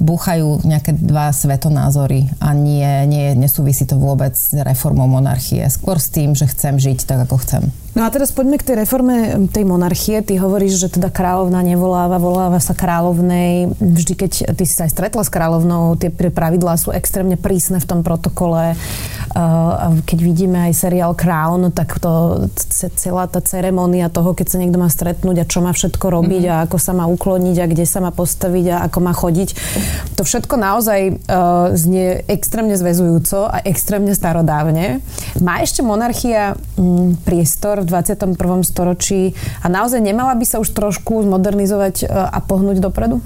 búchajú 0.00 0.64
nejaké 0.64 0.96
dva 0.96 1.28
svetonázory 1.28 2.32
a 2.40 2.56
nie, 2.56 2.88
nie, 3.04 3.36
nesúvisí 3.36 3.84
to 3.84 4.00
vôbec 4.00 4.32
s 4.32 4.56
reformou 4.56 5.04
monarchie. 5.04 5.60
Skôr 5.68 6.00
s 6.00 6.08
tým, 6.08 6.32
že 6.32 6.48
chcem 6.48 6.80
žiť 6.80 7.04
tak, 7.04 7.28
ako 7.28 7.36
chcem. 7.44 7.62
No 7.90 8.06
a 8.06 8.08
teraz 8.14 8.30
poďme 8.30 8.54
k 8.54 8.70
tej 8.70 8.76
reforme 8.86 9.50
tej 9.50 9.66
monarchie. 9.66 10.22
Ty 10.22 10.38
hovoríš, 10.38 10.78
že 10.78 10.94
teda 10.94 11.10
kráľovna 11.10 11.58
nevoláva, 11.66 12.22
voláva 12.22 12.62
sa 12.62 12.70
kráľovnej. 12.70 13.74
Vždy, 13.82 14.14
keď 14.14 14.32
ty 14.54 14.62
si 14.62 14.78
sa 14.78 14.86
aj 14.86 14.94
stretla 14.94 15.26
s 15.26 15.30
kráľovnou, 15.34 15.98
tie 15.98 16.14
pravidlá 16.14 16.78
sú 16.78 16.94
extrémne 16.94 17.34
prísne 17.34 17.82
v 17.82 17.88
tom 17.90 18.00
protokole. 18.06 18.78
keď 20.06 20.18
vidíme 20.22 20.70
aj 20.70 20.86
seriál 20.86 21.18
Crown, 21.18 21.74
tak 21.74 21.98
to 21.98 22.46
celá 22.94 23.26
tá 23.26 23.42
ceremonia 23.42 24.06
toho, 24.06 24.38
keď 24.38 24.46
sa 24.54 24.60
niekto 24.62 24.78
má 24.78 24.86
stretnúť 24.86 25.42
a 25.42 25.48
čo 25.50 25.58
má 25.58 25.74
všetko 25.74 26.06
robiť 26.14 26.42
mm-hmm. 26.46 26.62
a 26.62 26.64
ako 26.70 26.78
sa 26.78 26.92
má 26.94 27.10
ukloniť 27.10 27.56
a 27.58 27.66
kde 27.66 27.86
sa 27.90 27.98
má 27.98 28.14
postaviť 28.14 28.66
a 28.70 28.76
ako 28.86 28.98
má 29.02 29.10
chodiť. 29.10 29.48
To 30.14 30.22
všetko 30.22 30.54
naozaj 30.54 31.00
uh, 31.10 31.74
znie 31.74 32.22
extrémne 32.30 32.78
zväzujúco 32.78 33.50
a 33.50 33.66
extrémne 33.66 34.14
starodávne. 34.14 35.02
Má 35.42 35.58
ešte 35.58 35.82
monarchia 35.82 36.54
priestor 37.26 37.79
v 37.82 37.90
21. 37.90 38.36
storočí 38.62 39.32
a 39.60 39.66
naozaj 39.68 40.00
nemala 40.00 40.36
by 40.36 40.44
sa 40.44 40.60
už 40.60 40.72
trošku 40.72 41.24
zmodernizovať 41.24 42.06
uh, 42.06 42.30
a 42.30 42.38
pohnúť 42.44 42.78
dopredu? 42.80 43.20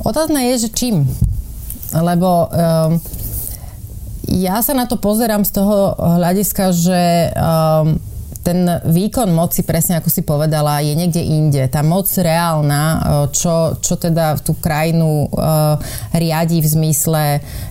Otázne 0.00 0.52
je, 0.54 0.66
že 0.66 0.68
čím. 0.72 1.04
Lebo 1.92 2.46
um, 2.46 2.96
ja 4.30 4.62
sa 4.62 4.72
na 4.72 4.86
to 4.86 4.96
pozerám 4.96 5.42
z 5.42 5.52
toho 5.58 5.98
hľadiska, 5.98 6.70
že 6.70 7.34
um, 7.34 7.98
ten 8.40 8.64
výkon 8.88 9.28
moci, 9.36 9.60
presne 9.66 10.00
ako 10.00 10.08
si 10.08 10.24
povedala, 10.24 10.80
je 10.80 10.96
niekde 10.96 11.20
inde. 11.20 11.62
Tá 11.68 11.84
moc 11.84 12.08
reálna, 12.08 12.82
uh, 12.82 13.00
čo, 13.28 13.76
čo 13.82 14.00
teda 14.00 14.40
tú 14.40 14.56
krajinu 14.56 15.28
uh, 15.28 15.76
riadi 16.14 16.62
v 16.62 16.68
zmysle, 16.68 17.24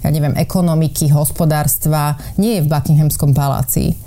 ja 0.03 0.09
neviem, 0.11 0.35
ekonomiky, 0.37 1.09
hospodárstva, 1.09 2.19
nie 2.37 2.59
je 2.59 2.63
v 2.67 2.69
Buckinghamskom 2.69 3.33
paláci. 3.33 3.97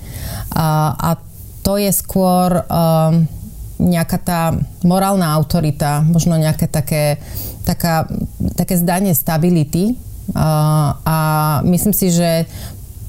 A, 0.55 0.95
a 0.95 1.32
to 1.63 1.79
je 1.79 1.91
skôr 1.95 2.63
um, 2.67 3.27
nejaká 3.83 4.19
tá 4.23 4.41
morálna 4.87 5.31
autorita, 5.35 6.03
možno 6.07 6.39
nejaké 6.39 6.71
také, 6.71 7.19
taká, 7.67 8.07
také 8.55 8.79
zdanie 8.79 9.15
stability, 9.15 9.99
a, 10.35 10.49
a 11.03 11.17
myslím 11.67 11.91
si, 11.91 12.15
že 12.15 12.47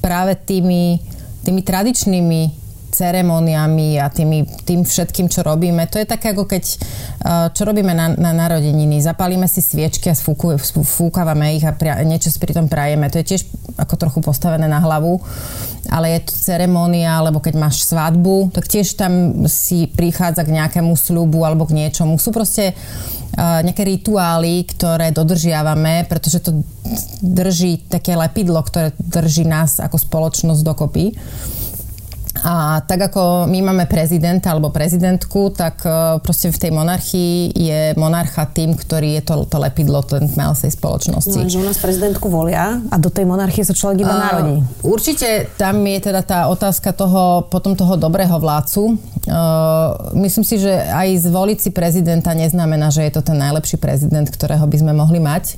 práve 0.02 0.34
tými, 0.34 0.98
tými 1.46 1.62
tradičnými 1.62 2.63
ceremoniami 2.94 3.98
a 3.98 4.06
tými, 4.06 4.46
tým 4.62 4.86
všetkým, 4.86 5.26
čo 5.26 5.42
robíme. 5.42 5.90
To 5.90 5.98
je 5.98 6.06
také, 6.06 6.30
ako 6.30 6.46
keď, 6.46 6.64
čo 7.50 7.62
robíme 7.66 7.90
na, 7.90 8.14
na 8.14 8.30
narodeniny. 8.30 9.02
Zapálime 9.02 9.50
si 9.50 9.58
sviečky 9.58 10.06
a 10.06 10.14
sfúku, 10.14 10.54
fúkavame 10.86 11.58
ich 11.58 11.66
a 11.66 11.74
pria, 11.74 11.98
niečo 12.06 12.30
si 12.30 12.38
pri 12.38 12.54
tom 12.54 12.70
prajeme. 12.70 13.10
To 13.10 13.18
je 13.18 13.34
tiež 13.34 13.42
ako 13.74 13.94
trochu 13.98 14.22
postavené 14.22 14.70
na 14.70 14.78
hlavu. 14.78 15.18
Ale 15.90 16.16
je 16.16 16.30
to 16.30 16.32
ceremónia, 16.32 17.18
alebo 17.18 17.42
keď 17.42 17.54
máš 17.60 17.84
svadbu, 17.84 18.54
tak 18.54 18.70
tiež 18.70 18.94
tam 18.96 19.44
si 19.50 19.90
prichádza 19.90 20.46
k 20.46 20.54
nejakému 20.54 20.94
sľubu 20.94 21.44
alebo 21.44 21.66
k 21.66 21.76
niečomu. 21.76 22.16
Sú 22.16 22.30
proste 22.30 22.72
nejaké 23.34 23.82
rituály, 23.82 24.62
ktoré 24.70 25.10
dodržiavame, 25.10 26.06
pretože 26.06 26.38
to 26.38 26.62
drží 27.18 27.82
také 27.90 28.14
lepidlo, 28.14 28.62
ktoré 28.62 28.94
drží 28.94 29.42
nás 29.42 29.82
ako 29.82 29.98
spoločnosť 29.98 30.62
dokopy. 30.62 31.18
A 32.42 32.82
tak 32.82 33.14
ako 33.14 33.46
my 33.46 33.62
máme 33.70 33.86
prezidenta 33.86 34.50
alebo 34.50 34.74
prezidentku, 34.74 35.54
tak 35.54 35.86
e, 35.86 36.18
proste 36.18 36.50
v 36.50 36.58
tej 36.58 36.72
monarchii 36.74 37.54
je 37.54 37.80
monarcha 37.94 38.50
tým, 38.50 38.74
ktorý 38.74 39.22
je 39.22 39.22
to, 39.22 39.34
to 39.46 39.56
lepidlo, 39.62 40.02
ten 40.02 40.26
tmel 40.26 40.50
tej 40.58 40.74
spoločnosti. 40.74 41.38
No, 41.38 41.46
že 41.46 41.62
u 41.62 41.66
nás 41.66 41.78
prezidentku 41.78 42.26
volia 42.26 42.82
a 42.90 42.96
do 42.98 43.06
tej 43.06 43.22
monarchie 43.30 43.62
sa 43.62 43.70
človek 43.70 44.02
iba 44.02 44.18
uh, 44.18 44.22
narodí. 44.26 44.56
Určite 44.82 45.46
tam 45.54 45.78
je 45.86 45.98
teda 46.02 46.26
tá 46.26 46.40
otázka 46.50 46.90
toho, 46.90 47.46
potom 47.46 47.78
toho 47.78 47.94
dobrého 47.94 48.34
vládcu. 48.34 48.82
Uh, 49.30 50.18
myslím 50.18 50.42
si, 50.42 50.58
že 50.58 50.74
aj 50.74 51.30
zvoliť 51.30 51.58
si 51.62 51.70
prezidenta 51.70 52.34
neznamená, 52.34 52.90
že 52.90 53.06
je 53.06 53.14
to 53.14 53.22
ten 53.22 53.38
najlepší 53.38 53.78
prezident, 53.78 54.26
ktorého 54.26 54.66
by 54.66 54.76
sme 54.82 54.90
mohli 54.90 55.22
mať. 55.22 55.54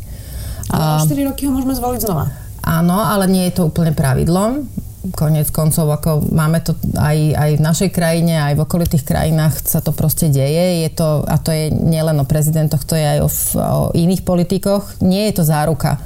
Ale 0.68 1.00
uh, 1.00 1.08
4 1.08 1.24
roky 1.32 1.48
ho 1.48 1.56
môžeme 1.56 1.72
zvoliť 1.72 2.00
znova. 2.04 2.28
Áno, 2.60 3.00
ale 3.00 3.24
nie 3.32 3.48
je 3.48 3.62
to 3.62 3.72
úplne 3.72 3.96
pravidlom 3.96 4.84
konec 5.12 5.50
koncov, 5.52 5.90
ako 5.92 6.32
máme 6.32 6.62
to 6.64 6.74
aj, 6.96 7.16
aj 7.36 7.50
v 7.58 7.62
našej 7.62 7.90
krajine, 7.92 8.40
aj 8.40 8.54
v 8.58 8.64
okolitých 8.64 9.04
krajinách 9.04 9.62
sa 9.62 9.84
to 9.84 9.92
proste 9.92 10.32
deje. 10.32 10.86
Je 10.86 10.90
to, 10.90 11.22
a 11.26 11.36
to 11.38 11.52
je 11.52 11.70
nielen 11.70 12.16
o 12.18 12.26
prezidentoch, 12.28 12.82
to 12.82 12.96
je 12.96 13.04
aj 13.04 13.18
o, 13.22 13.28
o 13.60 13.80
iných 13.94 14.26
politikoch. 14.26 14.98
Nie 15.04 15.30
je 15.30 15.40
to 15.40 15.44
záruka. 15.44 16.00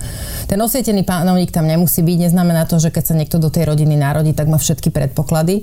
Ten 0.50 0.58
osvietený 0.58 1.06
pánovník 1.06 1.54
tam 1.54 1.64
nemusí 1.70 2.02
byť, 2.02 2.26
neznamená 2.26 2.66
to, 2.66 2.82
že 2.82 2.90
keď 2.90 3.04
sa 3.06 3.14
niekto 3.14 3.38
do 3.38 3.48
tej 3.48 3.70
rodiny 3.70 3.94
narodí, 3.94 4.34
tak 4.34 4.50
má 4.50 4.58
všetky 4.58 4.90
predpoklady. 4.90 5.62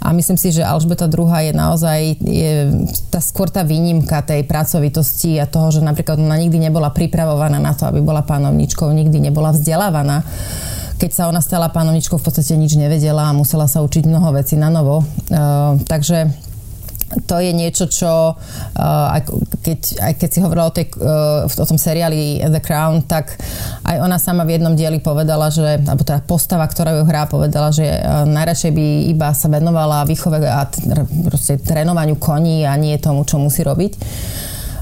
A 0.00 0.10
myslím 0.16 0.40
si, 0.40 0.56
že 0.56 0.64
Alžbeta 0.64 1.06
II 1.06 1.28
je 1.28 1.52
naozaj 1.52 2.00
je 2.24 2.54
tá, 3.12 3.20
skôr 3.20 3.52
tá 3.52 3.60
výnimka 3.60 4.24
tej 4.24 4.48
pracovitosti 4.48 5.36
a 5.36 5.44
toho, 5.44 5.68
že 5.68 5.84
napríklad 5.84 6.16
ona 6.16 6.40
nikdy 6.40 6.58
nebola 6.58 6.88
pripravovaná 6.88 7.60
na 7.60 7.76
to, 7.76 7.84
aby 7.84 8.00
bola 8.00 8.24
pánovničkou, 8.24 8.88
nikdy 8.88 9.20
nebola 9.20 9.52
vzdelávaná 9.52 10.24
keď 11.02 11.10
sa 11.10 11.26
ona 11.26 11.42
stala 11.42 11.66
pánovničkou, 11.74 12.14
v 12.14 12.26
podstate 12.30 12.54
nič 12.54 12.78
nevedela 12.78 13.26
a 13.26 13.34
musela 13.34 13.66
sa 13.66 13.82
učiť 13.82 14.06
mnoho 14.06 14.38
vecí 14.38 14.54
na 14.54 14.70
novo. 14.70 15.02
Uh, 15.26 15.74
takže 15.90 16.30
to 17.26 17.42
je 17.42 17.50
niečo, 17.52 17.90
čo 17.90 18.38
uh, 18.38 19.18
keď, 19.60 19.80
aj 19.98 20.12
keď 20.14 20.28
si 20.30 20.38
hovorila 20.40 20.70
o, 20.70 20.72
tej, 20.72 20.94
uh, 20.96 21.44
o 21.44 21.66
tom 21.66 21.76
seriáli 21.76 22.38
The 22.46 22.62
Crown, 22.62 23.02
tak 23.04 23.34
aj 23.82 23.98
ona 23.98 24.16
sama 24.16 24.46
v 24.46 24.56
jednom 24.56 24.78
dieli 24.78 25.02
povedala, 25.02 25.50
že, 25.50 25.82
alebo 25.82 26.06
teda 26.06 26.22
postava, 26.22 26.64
ktorá 26.70 26.94
ju 26.96 27.04
hrá, 27.04 27.26
povedala, 27.26 27.74
že 27.74 27.84
uh, 27.84 28.22
najradšej 28.22 28.70
by 28.70 28.86
iba 29.10 29.28
sa 29.34 29.50
venovala 29.50 30.06
výchove 30.06 30.38
a 30.38 30.70
t- 30.70 30.86
proste 31.26 31.58
trénovaniu 31.58 32.14
koní 32.16 32.62
a 32.62 32.78
nie 32.78 32.94
tomu, 33.02 33.26
čo 33.26 33.42
musí 33.42 33.60
robiť. 33.66 33.92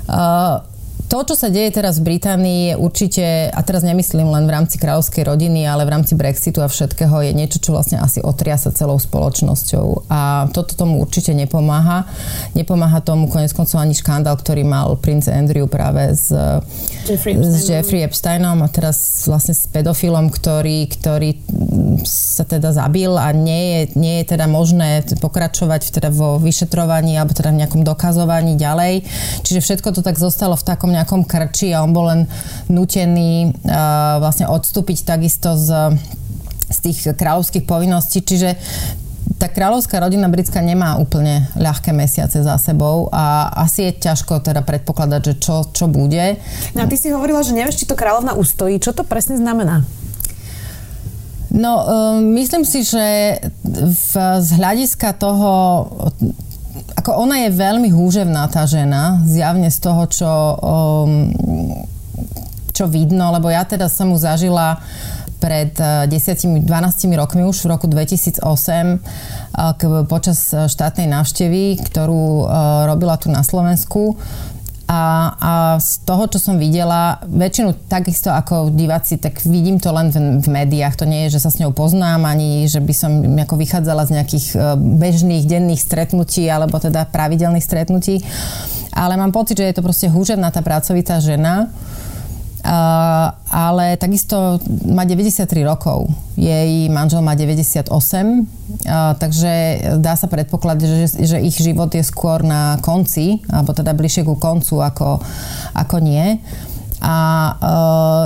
Uh, 0.06 0.69
to, 1.10 1.26
čo 1.26 1.34
sa 1.34 1.50
deje 1.50 1.74
teraz 1.74 1.98
v 1.98 2.14
Británii, 2.14 2.62
je 2.70 2.74
určite, 2.78 3.24
a 3.50 3.60
teraz 3.66 3.82
nemyslím 3.82 4.30
len 4.30 4.46
v 4.46 4.54
rámci 4.54 4.78
kráľovskej 4.78 5.26
rodiny, 5.26 5.66
ale 5.66 5.82
v 5.82 5.92
rámci 5.98 6.14
Brexitu 6.14 6.62
a 6.62 6.70
všetkého, 6.70 7.26
je 7.26 7.34
niečo, 7.34 7.58
čo 7.58 7.74
vlastne 7.74 7.98
asi 7.98 8.22
otria 8.22 8.54
sa 8.54 8.70
celou 8.70 8.94
spoločnosťou. 9.02 10.06
A 10.06 10.46
toto 10.54 10.78
tomu 10.78 11.02
určite 11.02 11.34
nepomáha. 11.34 12.06
Nepomáha 12.54 13.02
tomu 13.02 13.26
konec 13.26 13.50
koncov 13.50 13.82
ani 13.82 13.98
škandál, 13.98 14.38
ktorý 14.38 14.62
mal 14.62 14.94
princ 15.02 15.26
Andrew 15.26 15.66
práve 15.66 16.14
s 16.14 16.30
Jeffrey, 17.10 17.34
s 17.34 17.66
Jeffrey 17.66 18.00
Epsteinom 18.06 18.62
a 18.62 18.68
teraz 18.70 19.26
vlastne 19.26 19.52
s 19.52 19.66
pedofilom, 19.66 20.30
ktorý, 20.30 20.86
ktorý 20.86 21.36
sa 22.06 22.46
teda 22.46 22.72
zabil 22.72 23.12
a 23.18 23.34
nie 23.34 23.62
je, 23.62 23.80
nie 23.98 24.14
je 24.22 24.34
teda 24.36 24.46
možné 24.46 25.04
pokračovať 25.18 25.90
teda 26.00 26.08
vo 26.14 26.38
vyšetrovaní 26.38 27.18
alebo 27.18 27.34
teda 27.34 27.50
v 27.52 27.60
nejakom 27.64 27.82
dokazovaní 27.82 28.56
ďalej. 28.56 29.04
Čiže 29.42 29.60
všetko 29.60 29.88
to 29.98 30.00
tak 30.06 30.16
zostalo 30.16 30.54
v 30.54 30.66
takom 30.66 30.94
nejakom 30.94 31.26
krči 31.26 31.74
a 31.74 31.82
on 31.82 31.92
bol 31.92 32.08
len 32.08 32.30
nutený 32.70 33.50
uh, 33.50 34.22
vlastne 34.22 34.48
odstúpiť 34.48 35.04
takisto 35.04 35.58
z, 35.58 35.98
z 36.70 36.78
tých 36.78 36.98
kráľovských 37.18 37.66
povinností. 37.66 38.22
Čiže 38.22 38.56
tá 39.38 39.46
kráľovská 39.46 40.02
rodina 40.02 40.26
britská 40.26 40.58
nemá 40.58 40.98
úplne 40.98 41.46
ľahké 41.54 41.94
mesiace 41.94 42.42
za 42.42 42.58
sebou 42.58 43.06
a 43.14 43.52
asi 43.62 43.86
je 43.86 44.10
ťažko 44.10 44.42
teda 44.42 44.66
predpokladať, 44.66 45.20
že 45.22 45.34
čo, 45.38 45.56
čo 45.70 45.86
bude. 45.86 46.40
No 46.74 46.82
a 46.82 46.90
ty 46.90 46.98
si 46.98 47.14
hovorila, 47.14 47.46
že 47.46 47.54
nevieš, 47.54 47.84
či 47.84 47.86
to 47.86 47.94
kráľovna 47.94 48.34
ustojí. 48.34 48.82
Čo 48.82 48.90
to 48.90 49.06
presne 49.06 49.38
znamená? 49.38 49.86
No, 51.50 51.82
um, 51.82 52.34
myslím 52.38 52.62
si, 52.62 52.86
že 52.86 53.38
v, 53.66 54.12
z 54.38 54.50
hľadiska 54.54 55.18
toho 55.18 55.50
ako 56.94 57.26
ona 57.26 57.48
je 57.48 57.58
veľmi 57.58 57.90
húževná 57.90 58.46
tá 58.52 58.68
žena, 58.68 59.18
zjavne 59.26 59.72
z 59.72 59.78
toho, 59.80 60.02
čo, 60.06 60.32
um, 60.60 61.32
čo 62.70 62.86
vidno, 62.86 63.32
lebo 63.34 63.50
ja 63.50 63.64
teda 63.66 63.88
som 63.88 64.12
mu 64.12 64.18
zažila 64.20 64.78
pred 65.40 65.72
10-12 65.74 66.68
uh, 66.68 67.16
rokmi, 67.16 67.42
už 67.48 67.64
v 67.64 67.68
roku 67.72 67.88
2008, 67.88 68.44
uh, 68.44 70.04
počas 70.04 70.52
uh, 70.52 70.68
štátnej 70.68 71.08
návštevy, 71.08 71.80
ktorú 71.90 72.46
robila 72.86 73.16
tu 73.16 73.32
na 73.32 73.40
Slovensku 73.40 74.20
a, 74.90 75.02
a 75.38 75.52
z 75.78 76.02
toho, 76.02 76.26
čo 76.26 76.42
som 76.42 76.58
videla, 76.58 77.22
väčšinu 77.22 77.86
takisto 77.86 78.34
ako 78.34 78.74
diváci, 78.74 79.22
tak 79.22 79.38
vidím 79.46 79.78
to 79.78 79.94
len 79.94 80.10
v, 80.10 80.42
v 80.42 80.48
médiách. 80.50 80.98
To 80.98 81.06
nie 81.06 81.30
je, 81.30 81.38
že 81.38 81.46
sa 81.46 81.54
s 81.54 81.62
ňou 81.62 81.70
poznám, 81.70 82.26
ani 82.26 82.66
že 82.66 82.82
by 82.82 82.90
som 82.90 83.22
ako 83.22 83.54
vychádzala 83.54 84.10
z 84.10 84.18
nejakých 84.18 84.46
e, 84.50 84.56
bežných 84.98 85.46
denných 85.46 85.78
stretnutí 85.78 86.42
alebo 86.50 86.82
teda 86.82 87.06
pravidelných 87.06 87.62
stretnutí. 87.62 88.26
Ale 88.90 89.14
mám 89.14 89.30
pocit, 89.30 89.62
že 89.62 89.70
je 89.70 89.78
to 89.78 89.86
proste 89.86 90.10
húževná 90.10 90.50
tá 90.50 90.58
pracovitá 90.58 91.22
žena 91.22 91.70
Uh, 92.60 93.32
ale 93.48 93.96
takisto 93.96 94.60
má 94.84 95.08
93 95.08 95.64
rokov. 95.64 96.12
Jej 96.36 96.92
manžel 96.92 97.24
má 97.24 97.32
98, 97.32 97.88
uh, 97.88 97.96
takže 99.16 99.52
dá 99.96 100.12
sa 100.12 100.28
predpokladať, 100.28 100.84
že, 100.84 101.24
že 101.24 101.36
ich 101.40 101.56
život 101.56 101.88
je 101.88 102.04
skôr 102.04 102.44
na 102.44 102.76
konci, 102.84 103.40
alebo 103.48 103.72
teda 103.72 103.96
bližšie 103.96 104.28
ku 104.28 104.36
koncu 104.36 104.76
ako, 104.76 105.24
ako 105.72 105.96
nie. 106.04 106.36
A 107.00 107.16
uh, 107.56 108.24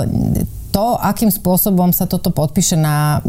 to, 0.75 0.99
akým 0.99 1.31
spôsobom 1.31 1.95
sa 1.95 2.03
toto 2.03 2.35
podpíše 2.35 2.75
na 2.75 3.23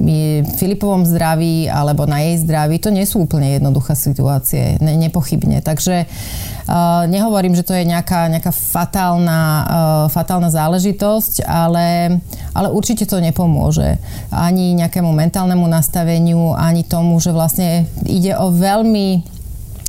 Filipovom 0.58 1.06
zdraví 1.06 1.70
alebo 1.70 2.02
na 2.02 2.18
jej 2.18 2.42
zdraví, 2.42 2.82
to 2.82 2.90
nie 2.90 3.06
sú 3.06 3.22
úplne 3.22 3.54
jednoduché 3.54 3.94
situácie, 3.94 4.82
ne, 4.82 4.98
nepochybne. 4.98 5.62
Takže 5.62 6.10
uh, 6.10 7.06
nehovorím, 7.06 7.54
že 7.54 7.62
to 7.62 7.70
je 7.78 7.86
nejaká, 7.86 8.26
nejaká 8.26 8.50
fatálna, 8.50 9.38
uh, 9.38 9.64
fatálna 10.10 10.50
záležitosť, 10.50 11.46
ale, 11.46 12.18
ale 12.50 12.68
určite 12.74 13.06
to 13.06 13.22
nepomôže 13.22 13.94
ani 14.34 14.74
nejakému 14.74 15.14
mentálnemu 15.14 15.70
nastaveniu, 15.70 16.50
ani 16.50 16.82
tomu, 16.82 17.14
že 17.22 17.30
vlastne 17.30 17.86
ide 18.10 18.34
o 18.34 18.50
veľmi 18.50 19.35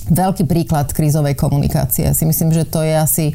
veľký 0.08 0.48
príklad 0.48 0.92
krízovej 0.92 1.36
komunikácie. 1.36 2.08
Si 2.16 2.24
myslím, 2.24 2.56
že 2.56 2.68
to 2.68 2.84
je 2.84 2.96
asi 2.96 3.26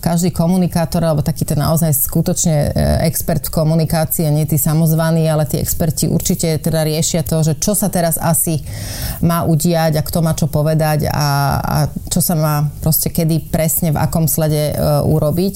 každý 0.00 0.32
komunikátor, 0.32 1.04
alebo 1.04 1.20
taký 1.20 1.44
ten 1.44 1.60
naozaj 1.60 1.92
skutočne 1.92 2.56
e, 2.56 2.68
expert 3.04 3.44
v 3.48 3.52
komunikácii, 3.52 4.32
nie 4.32 4.48
tí 4.48 4.56
samozvaní, 4.56 5.28
ale 5.28 5.44
tí 5.44 5.60
experti 5.60 6.08
určite 6.08 6.56
teda 6.56 6.84
riešia 6.84 7.20
to, 7.20 7.44
že 7.44 7.60
čo 7.60 7.76
sa 7.76 7.92
teraz 7.92 8.16
asi 8.16 8.64
má 9.20 9.44
udiať 9.44 10.00
a 10.00 10.06
kto 10.06 10.18
má 10.24 10.32
čo 10.32 10.48
povedať 10.48 11.12
a, 11.12 11.28
a 11.60 11.76
čo 12.08 12.24
sa 12.24 12.32
má 12.36 12.54
proste 12.80 13.12
kedy 13.12 13.52
presne 13.52 13.92
v 13.92 14.00
akom 14.00 14.24
slede 14.24 14.72
uh, 14.72 15.04
urobiť. 15.04 15.54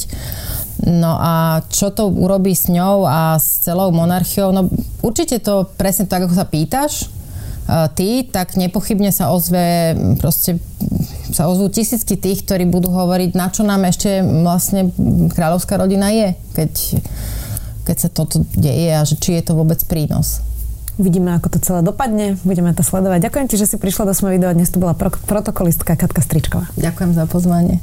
No 0.84 1.16
a 1.16 1.64
čo 1.72 1.94
to 1.94 2.12
urobí 2.12 2.52
s 2.52 2.68
ňou 2.68 3.08
a 3.08 3.40
s 3.40 3.64
celou 3.64 3.88
monarchiou? 3.94 4.52
No 4.52 4.68
určite 5.00 5.40
to 5.40 5.64
presne 5.78 6.04
tak, 6.04 6.28
ako 6.28 6.34
sa 6.36 6.44
pýtaš, 6.44 7.08
ty, 7.96 8.28
tak 8.28 8.56
nepochybne 8.60 9.08
sa 9.08 9.32
ozve 9.32 9.96
proste 10.20 10.60
sa 11.34 11.50
ozvú 11.50 11.66
tisícky 11.66 12.14
tých, 12.14 12.46
ktorí 12.46 12.68
budú 12.68 12.94
hovoriť, 12.94 13.34
na 13.34 13.50
čo 13.50 13.66
nám 13.66 13.82
ešte 13.88 14.22
vlastne 14.22 14.94
kráľovská 15.34 15.74
rodina 15.80 16.14
je, 16.14 16.38
keď, 16.54 16.72
keď 17.88 17.96
sa 17.98 18.08
toto 18.12 18.46
deje 18.54 18.94
a 18.94 19.02
že 19.02 19.18
či 19.18 19.34
je 19.40 19.42
to 19.42 19.58
vôbec 19.58 19.82
prínos. 19.88 20.44
Uvidíme, 20.94 21.34
ako 21.34 21.50
to 21.50 21.58
celé 21.58 21.82
dopadne, 21.82 22.38
budeme 22.46 22.70
to 22.70 22.86
sledovať. 22.86 23.18
Ďakujem 23.26 23.46
ti, 23.50 23.58
že 23.58 23.66
si 23.66 23.76
prišla 23.82 24.06
do 24.06 24.14
svojho 24.14 24.38
videa. 24.38 24.54
Dnes 24.54 24.70
to 24.70 24.78
bola 24.78 24.94
pro- 24.94 25.10
protokolistka 25.10 25.98
Katka 25.98 26.22
Stričková. 26.22 26.70
Ďakujem 26.78 27.18
za 27.18 27.26
pozvanie. 27.26 27.82